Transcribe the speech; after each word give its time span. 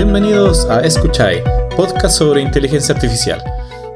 Bienvenidos 0.00 0.64
a 0.66 0.82
Escuchai, 0.82 1.42
podcast 1.76 2.18
sobre 2.18 2.40
inteligencia 2.40 2.94
artificial. 2.94 3.42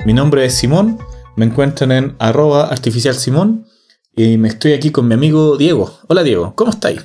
Mi 0.05 0.13
nombre 0.13 0.45
es 0.45 0.53
Simón, 0.53 0.99
me 1.37 1.45
encuentran 1.45 1.93
en 1.93 2.17
arroba 2.19 2.65
artificial 2.65 3.15
Simón 3.15 3.69
y 4.17 4.37
me 4.37 4.49
estoy 4.49 4.73
aquí 4.73 4.91
con 4.91 5.07
mi 5.07 5.15
amigo 5.15 5.57
Diego. 5.57 5.97
Hola 6.09 6.25
Diego, 6.25 6.55
¿cómo 6.57 6.73
estáis? 6.73 7.05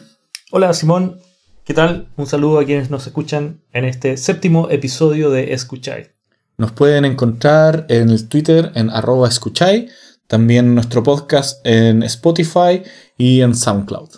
Hola 0.49 0.73
Simón, 0.73 1.20
¿qué 1.63 1.75
tal? 1.75 2.09
Un 2.18 2.25
saludo 2.25 2.59
a 2.59 2.66
quienes 2.66 2.89
nos 2.89 3.05
escuchan 3.05 3.62
en 3.71 3.86
este 3.86 4.18
séptimo 4.18 4.68
episodio 4.71 5.29
de 5.29 5.54
Escuchai. 5.54 6.16
Nos 6.57 6.71
pueden 6.71 7.05
encontrar 7.05 7.85
en 7.90 8.09
el 8.09 8.27
Twitter 8.27 8.71
en 8.73 8.90
arroba 8.90 9.27
escuchai, 9.27 9.90
también 10.26 10.73
nuestro 10.73 11.04
podcast 11.04 11.63
en 11.68 12.02
Spotify 12.02 12.82
y 13.16 13.41
en 13.41 13.54
SoundCloud. 13.54 14.09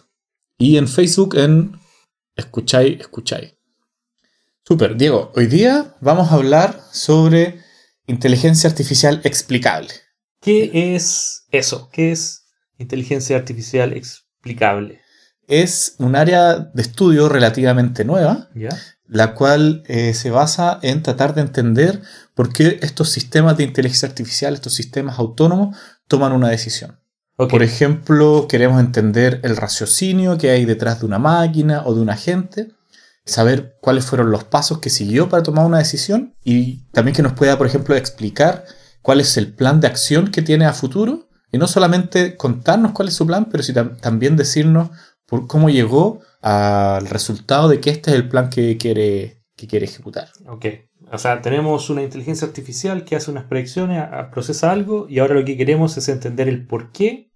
Y 0.57 0.77
en 0.77 0.87
Facebook 0.87 1.35
en 1.35 1.77
Escuchai, 2.37 2.93
Escuchai. 2.93 3.58
Super, 4.65 4.95
Diego, 4.97 5.31
hoy 5.35 5.47
día 5.47 5.95
vamos 5.99 6.31
a 6.31 6.35
hablar 6.35 6.79
sobre 6.91 7.59
inteligencia 8.05 8.69
artificial 8.69 9.19
explicable. 9.23 9.89
¿Qué 10.41 10.93
es 10.95 11.45
eso? 11.51 11.89
¿Qué 11.91 12.11
es 12.11 12.45
inteligencia 12.77 13.35
artificial 13.35 13.93
explicable? 13.93 15.01
Es 15.47 15.95
un 15.97 16.15
área 16.15 16.59
de 16.59 16.81
estudio 16.81 17.29
relativamente 17.29 18.05
nueva, 18.05 18.49
¿Ya? 18.53 18.69
la 19.07 19.33
cual 19.33 19.83
eh, 19.87 20.13
se 20.13 20.29
basa 20.29 20.79
en 20.83 21.01
tratar 21.01 21.33
de 21.33 21.41
entender 21.41 22.01
por 22.35 22.53
qué 22.53 22.77
estos 22.83 23.09
sistemas 23.09 23.57
de 23.57 23.63
inteligencia 23.63 24.07
artificial, 24.07 24.53
estos 24.53 24.75
sistemas 24.75 25.17
autónomos, 25.17 25.75
toman 26.07 26.31
una 26.31 26.49
decisión. 26.49 26.99
Por 27.35 27.63
ejemplo, 27.63 28.47
queremos 28.49 28.81
entender 28.81 29.39
el 29.43 29.55
raciocinio 29.55 30.37
que 30.37 30.49
hay 30.51 30.65
detrás 30.65 30.99
de 30.99 31.05
una 31.05 31.19
máquina 31.19 31.83
o 31.85 31.95
de 31.95 32.01
un 32.01 32.09
agente, 32.09 32.73
saber 33.29 33.77
cuáles 33.81 34.05
fueron 34.05 34.31
los 34.31 34.43
pasos 34.43 34.79
que 34.79 34.89
siguió 34.89 35.29
para 35.29 35.43
tomar 35.43 35.65
una 35.65 35.77
decisión 35.77 36.35
y 36.43 36.85
también 36.91 37.15
que 37.15 37.23
nos 37.23 37.33
pueda, 37.33 37.57
por 37.57 37.67
ejemplo, 37.67 37.95
explicar 37.95 38.65
cuál 39.01 39.21
es 39.21 39.37
el 39.37 39.53
plan 39.53 39.79
de 39.79 39.87
acción 39.87 40.29
que 40.31 40.41
tiene 40.41 40.65
a 40.65 40.73
futuro 40.73 41.29
y 41.51 41.57
no 41.57 41.67
solamente 41.67 42.35
contarnos 42.35 42.91
cuál 42.91 43.07
es 43.07 43.13
su 43.15 43.25
plan, 43.25 43.45
pero 43.49 43.63
sí 43.63 43.73
tam- 43.73 43.99
también 43.99 44.35
decirnos 44.35 44.89
por 45.25 45.47
cómo 45.47 45.69
llegó 45.69 46.21
al 46.41 47.05
resultado 47.07 47.69
de 47.69 47.79
que 47.79 47.89
este 47.91 48.11
es 48.11 48.15
el 48.17 48.29
plan 48.29 48.49
que 48.49 48.77
quiere, 48.77 49.43
que 49.55 49.67
quiere 49.67 49.85
ejecutar. 49.85 50.29
Ok. 50.47 50.65
O 51.11 51.17
sea, 51.17 51.41
tenemos 51.41 51.89
una 51.89 52.03
inteligencia 52.03 52.47
artificial 52.47 53.03
que 53.03 53.15
hace 53.15 53.31
unas 53.31 53.45
predicciones, 53.45 54.03
procesa 54.31 54.71
algo 54.71 55.07
y 55.09 55.19
ahora 55.19 55.33
lo 55.35 55.43
que 55.45 55.57
queremos 55.57 55.97
es 55.97 56.07
entender 56.09 56.47
el 56.47 56.67
por 56.67 56.91
qué 56.91 57.31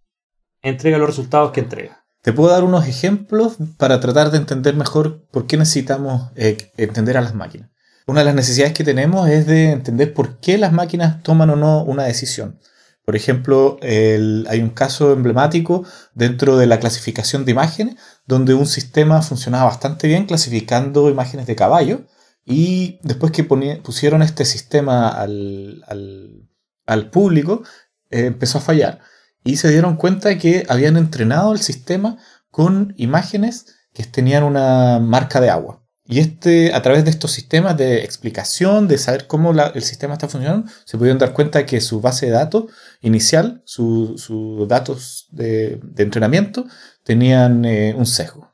entrega 0.62 0.98
los 0.98 1.08
resultados 1.08 1.52
que 1.52 1.62
entrega. 1.62 2.03
Te 2.24 2.32
puedo 2.32 2.52
dar 2.52 2.64
unos 2.64 2.88
ejemplos 2.88 3.58
para 3.78 4.00
tratar 4.00 4.32
de 4.32 4.38
entender 4.38 4.76
mejor 4.76 5.26
por 5.30 5.46
qué 5.46 5.58
necesitamos 5.58 6.32
eh, 6.36 6.72
entender 6.78 7.18
a 7.18 7.22
las 7.22 7.36
máquinas. 7.36 7.70
Una 8.08 8.22
de 8.22 8.26
las 8.26 8.36
necesidades 8.36 8.74
que 8.74 8.86
tenemos 8.86 9.30
es 9.30 9.46
de 9.46 9.72
entender 9.72 10.14
por 10.14 10.40
qué 10.40 10.58
las 10.58 10.72
máquinas 10.72 11.22
toman 11.22 11.50
o 11.50 11.58
no 11.58 11.84
una 11.84 12.04
decisión. 12.04 12.60
Por 13.04 13.18
ejemplo, 13.18 13.78
hay 13.82 14.62
un 14.62 14.70
caso 14.70 15.12
emblemático 15.12 15.86
dentro 16.14 16.56
de 16.56 16.66
la 16.66 16.80
clasificación 16.80 17.44
de 17.44 17.52
imágenes, 17.52 17.98
donde 18.26 18.54
un 18.54 18.68
sistema 18.68 19.22
funcionaba 19.22 19.66
bastante 19.66 20.08
bien 20.08 20.26
clasificando 20.26 21.10
imágenes 21.10 21.46
de 21.46 21.58
caballo, 21.58 22.06
y 22.46 23.00
después 23.04 23.34
que 23.34 23.44
pusieron 23.44 24.22
este 24.22 24.46
sistema 24.46 25.10
al 25.10 27.10
público, 27.12 27.64
eh, 28.10 28.28
empezó 28.28 28.60
a 28.60 28.62
fallar. 28.62 29.02
Y 29.44 29.58
se 29.58 29.70
dieron 29.70 29.98
cuenta 29.98 30.38
que 30.38 30.66
habían 30.70 30.98
entrenado 30.98 31.52
el 31.54 31.60
sistema 31.60 32.18
con 32.50 32.94
imágenes 32.98 33.66
que 33.94 34.04
tenían 34.04 34.44
una 34.44 35.00
marca 35.00 35.42
de 35.42 35.50
agua. 35.50 35.84
Y 36.06 36.20
este, 36.20 36.74
a 36.74 36.82
través 36.82 37.06
de 37.06 37.12
estos 37.12 37.32
sistemas 37.32 37.78
de 37.78 38.04
explicación, 38.04 38.88
de 38.90 38.98
saber 38.98 39.26
cómo 39.26 39.52
el 39.52 39.82
sistema 39.84 40.14
está 40.14 40.28
funcionando, 40.28 40.70
se 40.84 40.98
pudieron 40.98 41.18
dar 41.18 41.32
cuenta 41.34 41.66
que 41.66 41.80
su 41.80 42.02
base 42.02 42.26
de 42.26 42.34
datos 42.34 42.66
inicial, 43.02 43.62
su- 43.66 44.18
sus 44.18 44.68
datos 44.68 45.28
de, 45.32 45.80
entrenamiento, 45.98 46.66
tenían 47.04 47.64
eh, 47.64 47.94
un 47.98 48.06
sesgo. 48.06 48.54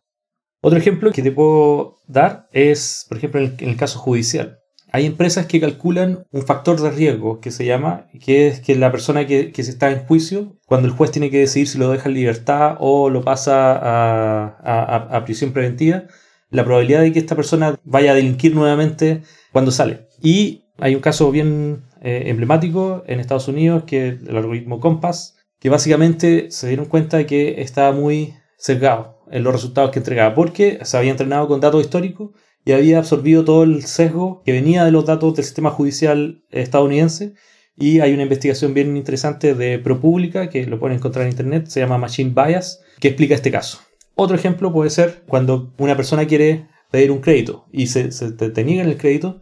Otro 0.61 0.77
ejemplo 0.77 1.11
que 1.11 1.23
te 1.23 1.31
puedo 1.31 1.97
dar 2.07 2.49
es, 2.51 3.05
por 3.09 3.17
ejemplo, 3.17 3.41
en 3.41 3.55
el 3.59 3.77
caso 3.77 3.97
judicial. 3.97 4.58
Hay 4.91 5.05
empresas 5.05 5.45
que 5.45 5.59
calculan 5.59 6.25
un 6.31 6.41
factor 6.43 6.81
de 6.81 6.89
riesgo 6.91 7.39
que 7.41 7.51
se 7.51 7.65
llama, 7.65 8.07
que 8.23 8.47
es 8.47 8.59
que 8.59 8.75
la 8.75 8.91
persona 8.91 9.27
que, 9.27 9.51
que 9.51 9.63
se 9.63 9.71
está 9.71 9.91
en 9.91 9.99
juicio, 10.05 10.57
cuando 10.65 10.87
el 10.87 10.93
juez 10.93 11.11
tiene 11.11 11.29
que 11.29 11.39
decidir 11.39 11.67
si 11.67 11.77
lo 11.77 11.91
deja 11.91 12.09
en 12.09 12.15
libertad 12.15 12.75
o 12.79 13.09
lo 13.09 13.23
pasa 13.23 13.73
a, 13.73 14.57
a- 14.63 15.17
a 15.17 15.25
prisión 15.25 15.51
preventiva, 15.53 16.03
la 16.49 16.63
probabilidad 16.65 17.01
de 17.01 17.11
que 17.11 17.19
esta 17.19 17.35
persona 17.35 17.79
vaya 17.83 18.11
a 18.11 18.15
delinquir 18.15 18.55
nuevamente 18.55 19.21
cuando 19.51 19.71
sale. 19.71 20.07
Y 20.21 20.63
hay 20.79 20.95
un 20.95 21.01
caso 21.01 21.29
bien 21.31 21.83
eh, 22.01 22.23
emblemático 22.27 23.03
en 23.05 23.19
Estados 23.19 23.47
Unidos, 23.47 23.83
que 23.85 24.09
es 24.09 24.23
el 24.27 24.37
algoritmo 24.37 24.79
Compass, 24.79 25.35
que 25.59 25.69
básicamente 25.69 26.49
se 26.49 26.67
dieron 26.67 26.85
cuenta 26.85 27.17
de 27.17 27.25
que 27.27 27.61
estaba 27.61 27.91
muy 27.91 28.33
sesgado 28.57 29.19
en 29.29 29.43
los 29.43 29.53
resultados 29.53 29.91
que 29.91 29.99
entregaba, 29.99 30.33
porque 30.33 30.79
se 30.81 30.97
había 30.97 31.11
entrenado 31.11 31.47
con 31.47 31.59
datos 31.59 31.81
históricos 31.81 32.31
y 32.65 32.71
había 32.73 32.99
absorbido 32.99 33.43
todo 33.43 33.63
el 33.63 33.83
sesgo 33.83 34.41
que 34.45 34.51
venía 34.51 34.85
de 34.85 34.91
los 34.91 35.05
datos 35.05 35.35
del 35.35 35.45
sistema 35.45 35.71
judicial 35.71 36.43
estadounidense. 36.51 37.33
Y 37.75 38.01
hay 38.01 38.13
una 38.13 38.23
investigación 38.23 38.73
bien 38.73 38.97
interesante 38.97 39.55
de 39.55 39.79
ProPublica, 39.79 40.49
que 40.49 40.65
lo 40.65 40.79
pueden 40.79 40.97
encontrar 40.97 41.25
en 41.25 41.31
internet, 41.31 41.67
se 41.67 41.79
llama 41.79 41.97
Machine 41.97 42.33
Bias, 42.35 42.81
que 42.99 43.07
explica 43.07 43.35
este 43.35 43.51
caso. 43.51 43.79
Otro 44.15 44.35
ejemplo 44.35 44.73
puede 44.73 44.89
ser 44.89 45.23
cuando 45.27 45.73
una 45.77 45.95
persona 45.95 46.27
quiere 46.27 46.67
pedir 46.91 47.11
un 47.11 47.19
crédito 47.19 47.65
y 47.71 47.87
se, 47.87 48.09
te, 48.09 48.63
niegan 48.65 48.89
el 48.89 48.97
crédito, 48.97 49.39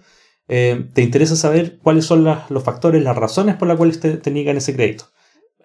eh, 0.47 0.85
te 0.93 1.01
interesa 1.01 1.35
saber 1.35 1.79
cuáles 1.81 2.05
son 2.05 2.23
los 2.23 2.63
factores, 2.63 3.01
las 3.01 3.17
razones 3.17 3.55
por 3.55 3.67
las 3.67 3.77
cuales 3.77 3.99
te, 3.99 4.17
te 4.17 4.29
niegan 4.29 4.57
ese 4.57 4.75
crédito. 4.75 5.05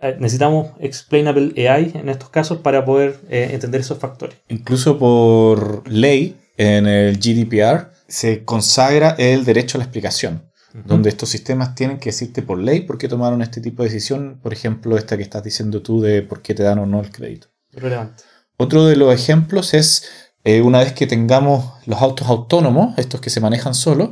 Eh, 0.03 0.17
necesitamos 0.19 0.73
explainable 0.81 1.69
AI 1.69 1.93
en 1.95 2.09
estos 2.09 2.29
casos 2.29 2.59
para 2.59 2.85
poder 2.85 3.21
eh, 3.31 3.51
entender 3.53 3.83
esos 3.83 3.99
factores. 3.99 4.37
Incluso 4.49 4.99
por 4.99 5.89
ley, 5.89 6.37
en 6.57 6.87
el 6.87 7.19
GDPR, 7.19 7.93
se 8.09 8.45
consagra 8.45 9.11
el 9.19 9.45
derecho 9.45 9.79
a 9.79 9.81
la 9.81 9.85
explicación. 9.85 10.49
donde 10.87 11.11
estos 11.11 11.29
sistemas 11.29 11.75
tienen 11.75 11.99
que 11.99 12.09
decirte 12.09 12.41
por 12.41 12.59
ley 12.59 12.81
por 12.81 12.97
qué 12.97 13.07
tomaron 13.07 13.43
este 13.43 13.61
tipo 13.61 13.83
de 13.83 13.91
decisión, 13.91 14.41
por 14.43 14.55
ejemplo, 14.55 14.97
esta 14.97 15.19
que 15.19 15.23
estás 15.23 15.45
diciendo 15.45 15.83
tú 15.83 16.01
de 16.01 16.23
por 16.23 16.41
qué 16.41 16.55
te 16.55 16.63
dan 16.63 16.79
o 16.79 16.87
no 16.87 17.03
el 17.03 17.11
crédito. 17.11 17.49
Relevante. 17.73 18.23
Otro 18.57 18.87
de 18.87 18.97
los 18.97 19.13
ejemplos 19.13 19.75
es 19.75 20.09
eh, 20.45 20.61
una 20.61 20.81
vez 20.81 20.93
que 20.93 21.07
tengamos 21.07 21.73
los 21.87 22.01
autos 22.01 22.27
autónomos, 22.29 22.99
estos 22.99 23.21
que 23.21 23.31
se 23.31 23.41
manejan 23.41 23.75
solos, 23.75 24.11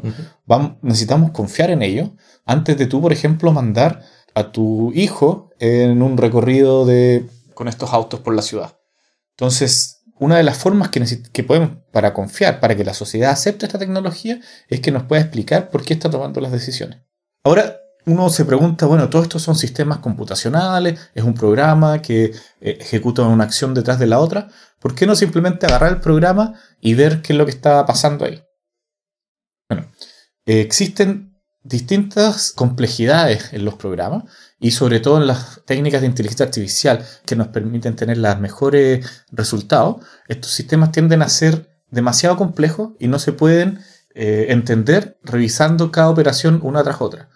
necesitamos 0.82 1.32
confiar 1.32 1.70
en 1.70 1.82
ellos 1.82 2.10
antes 2.44 2.76
de 2.78 2.86
tú, 2.86 3.00
por 3.00 3.12
ejemplo, 3.12 3.52
mandar 3.52 4.04
a 4.34 4.52
tu 4.52 4.92
hijo 4.92 5.50
en 5.58 6.02
un 6.02 6.16
recorrido 6.16 6.86
de, 6.86 7.26
con 7.54 7.66
estos 7.68 7.92
autos 7.92 8.20
por 8.20 8.34
la 8.34 8.42
ciudad. 8.42 8.76
Entonces, 9.36 9.99
una 10.20 10.36
de 10.36 10.42
las 10.42 10.58
formas 10.58 10.90
que, 10.90 11.42
podemos 11.42 11.70
para 11.90 12.12
confiar, 12.12 12.60
para 12.60 12.76
que 12.76 12.84
la 12.84 12.94
sociedad 12.94 13.30
acepte 13.30 13.66
esta 13.66 13.78
tecnología, 13.78 14.38
es 14.68 14.80
que 14.80 14.92
nos 14.92 15.04
pueda 15.04 15.22
explicar 15.22 15.70
por 15.70 15.82
qué 15.82 15.94
está 15.94 16.10
tomando 16.10 16.40
las 16.42 16.52
decisiones. 16.52 17.00
Ahora, 17.42 17.78
uno 18.04 18.28
se 18.28 18.44
pregunta, 18.44 18.84
bueno, 18.84 19.08
todos 19.08 19.24
estos 19.24 19.42
son 19.42 19.56
sistemas 19.56 19.98
computacionales, 19.98 21.00
es 21.14 21.24
un 21.24 21.32
programa 21.32 22.02
que 22.02 22.24
eh, 22.60 22.78
ejecuta 22.80 23.22
una 23.22 23.44
acción 23.44 23.72
detrás 23.72 23.98
de 23.98 24.06
la 24.06 24.18
otra. 24.18 24.48
¿Por 24.78 24.94
qué 24.94 25.06
no 25.06 25.16
simplemente 25.16 25.66
agarrar 25.66 25.90
el 25.90 26.00
programa 26.00 26.54
y 26.80 26.94
ver 26.94 27.22
qué 27.22 27.32
es 27.32 27.38
lo 27.38 27.46
que 27.46 27.52
está 27.52 27.84
pasando 27.86 28.26
ahí? 28.26 28.42
Bueno, 29.70 29.90
eh, 30.44 30.60
existen 30.60 31.29
distintas 31.62 32.52
complejidades 32.52 33.52
en 33.52 33.64
los 33.64 33.74
programas 33.74 34.24
y 34.58 34.70
sobre 34.70 35.00
todo 35.00 35.18
en 35.18 35.26
las 35.26 35.60
técnicas 35.66 36.00
de 36.00 36.06
inteligencia 36.06 36.46
artificial 36.46 37.04
que 37.26 37.36
nos 37.36 37.48
permiten 37.48 37.96
tener 37.96 38.18
los 38.18 38.38
mejores 38.40 39.24
resultados. 39.30 39.96
Estos 40.28 40.52
sistemas 40.52 40.92
tienden 40.92 41.22
a 41.22 41.28
ser 41.28 41.70
demasiado 41.90 42.36
complejos 42.36 42.92
y 42.98 43.08
no 43.08 43.18
se 43.18 43.32
pueden 43.32 43.80
eh, 44.14 44.46
entender 44.48 45.18
revisando 45.22 45.92
cada 45.92 46.08
operación 46.08 46.60
una 46.62 46.82
tras 46.82 47.00
otra. 47.00 47.28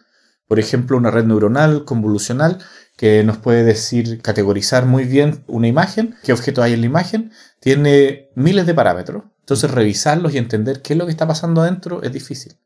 Por 0.48 0.58
ejemplo, 0.58 0.96
una 0.96 1.10
red 1.10 1.24
neuronal 1.24 1.84
convolucional 1.84 2.58
que 2.96 3.24
nos 3.24 3.38
puede 3.38 3.64
decir, 3.64 4.20
categorizar 4.22 4.86
muy 4.86 5.04
bien 5.04 5.44
una 5.46 5.66
imagen, 5.66 6.16
qué 6.22 6.32
objeto 6.32 6.62
hay 6.62 6.74
en 6.74 6.80
la 6.80 6.86
imagen, 6.86 7.32
tiene 7.60 8.30
miles 8.36 8.66
de 8.66 8.74
parámetros. 8.74 9.24
Entonces, 9.40 9.70
revisarlos 9.70 10.34
y 10.34 10.38
entender 10.38 10.80
qué 10.80 10.92
es 10.92 10.98
lo 10.98 11.06
que 11.06 11.12
está 11.12 11.26
pasando 11.26 11.62
adentro 11.62 12.02
es 12.02 12.12
difícil. 12.12 12.56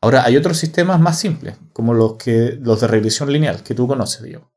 Ahora, 0.00 0.24
hay 0.24 0.36
otros 0.36 0.58
sistemas 0.58 1.00
más 1.00 1.18
simples, 1.18 1.56
como 1.72 1.92
los, 1.92 2.14
que, 2.14 2.56
los 2.60 2.80
de 2.80 2.86
regresión 2.86 3.32
lineal, 3.32 3.62
que 3.62 3.74
tú 3.74 3.88
conoces, 3.88 4.22
Diego. 4.22 4.52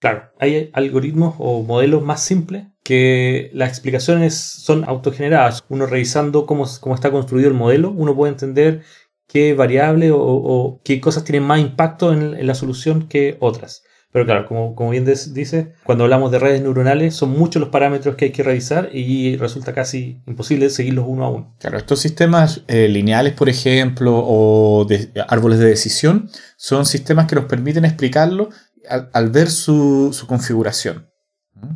Claro, 0.00 0.30
hay 0.38 0.70
algoritmos 0.72 1.34
o 1.38 1.62
modelos 1.62 2.02
más 2.02 2.22
simples 2.22 2.66
que 2.82 3.50
las 3.54 3.70
explicaciones 3.70 4.34
son 4.34 4.84
autogeneradas. 4.84 5.64
Uno 5.68 5.86
revisando 5.86 6.46
cómo, 6.46 6.66
cómo 6.80 6.94
está 6.94 7.10
construido 7.10 7.48
el 7.48 7.54
modelo, 7.54 7.90
uno 7.90 8.14
puede 8.14 8.32
entender 8.32 8.82
qué 9.26 9.54
variable 9.54 10.10
o, 10.12 10.80
qué 10.84 11.00
cosas 11.00 11.24
tienen 11.24 11.44
más 11.44 11.60
impacto 11.60 12.12
en 12.12 12.46
la 12.46 12.54
solución 12.54 13.08
que 13.08 13.36
otras. 13.40 13.84
Pero 14.14 14.26
claro, 14.26 14.46
como, 14.46 14.76
como 14.76 14.90
bien 14.90 15.04
dice, 15.04 15.74
cuando 15.82 16.04
hablamos 16.04 16.30
de 16.30 16.38
redes 16.38 16.62
neuronales 16.62 17.16
son 17.16 17.30
muchos 17.30 17.58
los 17.58 17.70
parámetros 17.70 18.14
que 18.14 18.26
hay 18.26 18.30
que 18.30 18.44
revisar 18.44 18.90
y 18.92 19.36
resulta 19.38 19.74
casi 19.74 20.22
imposible 20.28 20.70
seguirlos 20.70 21.06
uno 21.08 21.24
a 21.24 21.30
uno. 21.30 21.56
Claro, 21.58 21.78
estos 21.78 21.98
sistemas 21.98 22.62
eh, 22.68 22.86
lineales, 22.86 23.32
por 23.32 23.48
ejemplo, 23.48 24.12
o 24.14 24.86
árboles 25.26 25.58
de 25.58 25.66
decisión, 25.66 26.30
son 26.56 26.86
sistemas 26.86 27.26
que 27.26 27.34
nos 27.34 27.46
permiten 27.46 27.84
explicarlo 27.84 28.50
al, 28.88 29.30
ver 29.30 29.50
su, 29.50 30.10
su 30.12 30.28
configuración. 30.28 31.10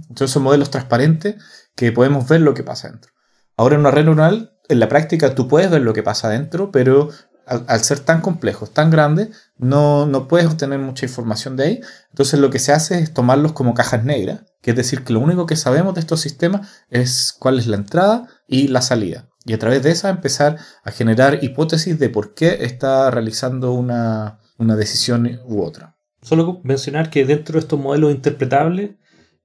Entonces 0.08 0.30
son 0.30 0.44
modelos 0.44 0.70
transparentes 0.70 1.42
que 1.74 1.90
podemos 1.90 2.28
ver 2.28 2.42
lo 2.42 2.54
que 2.54 2.62
pasa 2.62 2.88
dentro. 2.88 3.10
Ahora 3.56 3.74
en 3.74 3.80
una 3.80 3.90
red 3.90 4.04
neuronal, 4.04 4.52
en 4.68 4.78
la 4.78 4.88
práctica 4.88 5.34
tú 5.34 5.48
puedes 5.48 5.72
ver 5.72 5.82
lo 5.82 5.92
que 5.92 6.04
pasa 6.04 6.28
dentro, 6.28 6.70
pero 6.70 7.08
al, 7.48 7.80
ser 7.82 8.00
tan 8.00 8.20
complejos, 8.20 8.72
tan 8.72 8.90
grandes, 8.90 9.30
no, 9.56 10.06
no 10.06 10.28
puedes 10.28 10.46
obtener 10.46 10.78
mucha 10.78 11.06
información 11.06 11.56
de 11.56 11.64
ahí. 11.64 11.80
Entonces 12.10 12.38
lo 12.38 12.50
que 12.50 12.58
se 12.58 12.72
hace 12.72 12.98
es 12.98 13.14
tomarlos 13.14 13.52
como 13.52 13.74
cajas 13.74 14.04
negras, 14.04 14.42
que 14.60 14.70
es 14.70 14.76
decir, 14.76 15.02
que 15.04 15.12
lo 15.12 15.20
único 15.20 15.46
que 15.46 15.56
sabemos 15.56 15.94
de 15.94 16.00
estos 16.00 16.20
sistemas 16.20 16.68
es 16.90 17.34
cuál 17.38 17.58
es 17.58 17.66
la 17.66 17.76
entrada 17.76 18.28
y 18.46 18.68
la 18.68 18.82
salida. 18.82 19.28
Y 19.44 19.54
a 19.54 19.58
través 19.58 19.82
de 19.82 19.90
esa 19.90 20.10
empezar 20.10 20.58
a 20.84 20.90
generar 20.90 21.42
hipótesis 21.42 21.98
de 21.98 22.10
por 22.10 22.34
qué 22.34 22.58
está 22.60 23.10
realizando 23.10 23.72
una, 23.72 24.40
una 24.58 24.76
decisión 24.76 25.40
u 25.46 25.62
otra. 25.62 25.96
Solo 26.20 26.60
mencionar 26.64 27.08
que 27.10 27.24
dentro 27.24 27.54
de 27.54 27.60
estos 27.60 27.80
modelos 27.80 28.12
interpretables, 28.12 28.90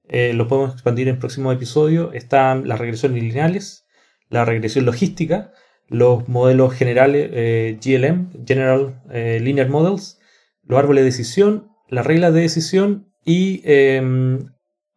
eh, 0.06 0.34
lo 0.34 0.46
podemos 0.48 0.74
expandir 0.74 1.08
en 1.08 1.18
próximos 1.18 1.54
episodios, 1.54 2.14
están 2.14 2.68
las 2.68 2.78
regresiones 2.78 3.22
lineales, 3.22 3.86
la 4.28 4.44
regresión 4.44 4.84
logística, 4.84 5.52
los 5.88 6.28
modelos 6.28 6.72
generales 6.74 7.28
eh, 7.32 7.78
GLM, 7.84 8.46
General 8.46 9.02
eh, 9.10 9.38
Linear 9.42 9.68
Models, 9.68 10.18
los 10.62 10.78
árboles 10.78 11.02
de 11.02 11.06
decisión, 11.06 11.68
las 11.88 12.06
reglas 12.06 12.32
de 12.34 12.40
decisión 12.40 13.06
y 13.24 13.60
eh, 13.64 14.38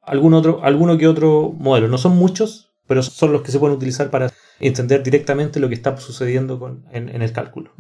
algún 0.01 0.34
otro, 0.34 0.63
alguno 0.63 0.98
que 0.98 1.07
otro 1.07 1.54
modelo. 1.57 1.88
No 1.88 1.98
son 1.98 2.16
muchos, 2.16 2.72
pero 2.88 3.04
son 3.04 3.34
los 3.34 3.42
que 3.42 3.51
se 3.51 3.60
pueden 3.60 3.75
utilizar 3.75 4.10
para 4.10 4.31
entender 4.60 5.04
directamente 5.04 5.60
lo 5.60 5.68
que 5.68 5.75
está 5.75 5.95
sucediendo 5.98 6.57
con- 6.60 6.86
en- 6.92 7.22
el 7.22 7.31
cálculo. 7.34 7.72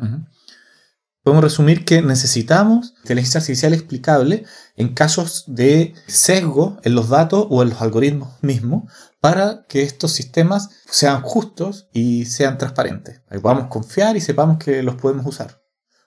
Podemos 1.27 1.43
resumir 1.43 1.83
que 1.83 2.01
necesitamos 2.01 2.93
inteligencia 3.01 3.39
artificial 3.41 3.73
explicable 3.73 4.45
en 4.77 4.93
casos 4.93 5.43
de 5.47 5.93
sesgo 6.07 6.77
en 6.83 6.95
los 6.95 7.09
datos 7.09 7.45
o 7.49 7.61
en 7.63 7.71
los 7.71 7.81
algoritmos 7.81 8.29
mismos 8.41 8.89
para 9.19 9.65
que 9.67 9.81
estos 9.83 10.13
sistemas 10.13 10.69
sean 10.89 11.21
justos 11.21 11.89
y 11.91 12.23
sean 12.23 12.57
transparentes. 12.57 13.23
Que 13.29 13.41
podamos 13.41 13.67
confiar 13.67 14.15
y 14.15 14.21
sepamos 14.21 14.57
que 14.57 14.81
los 14.83 14.95
podemos 14.95 15.25
usar. 15.25 15.61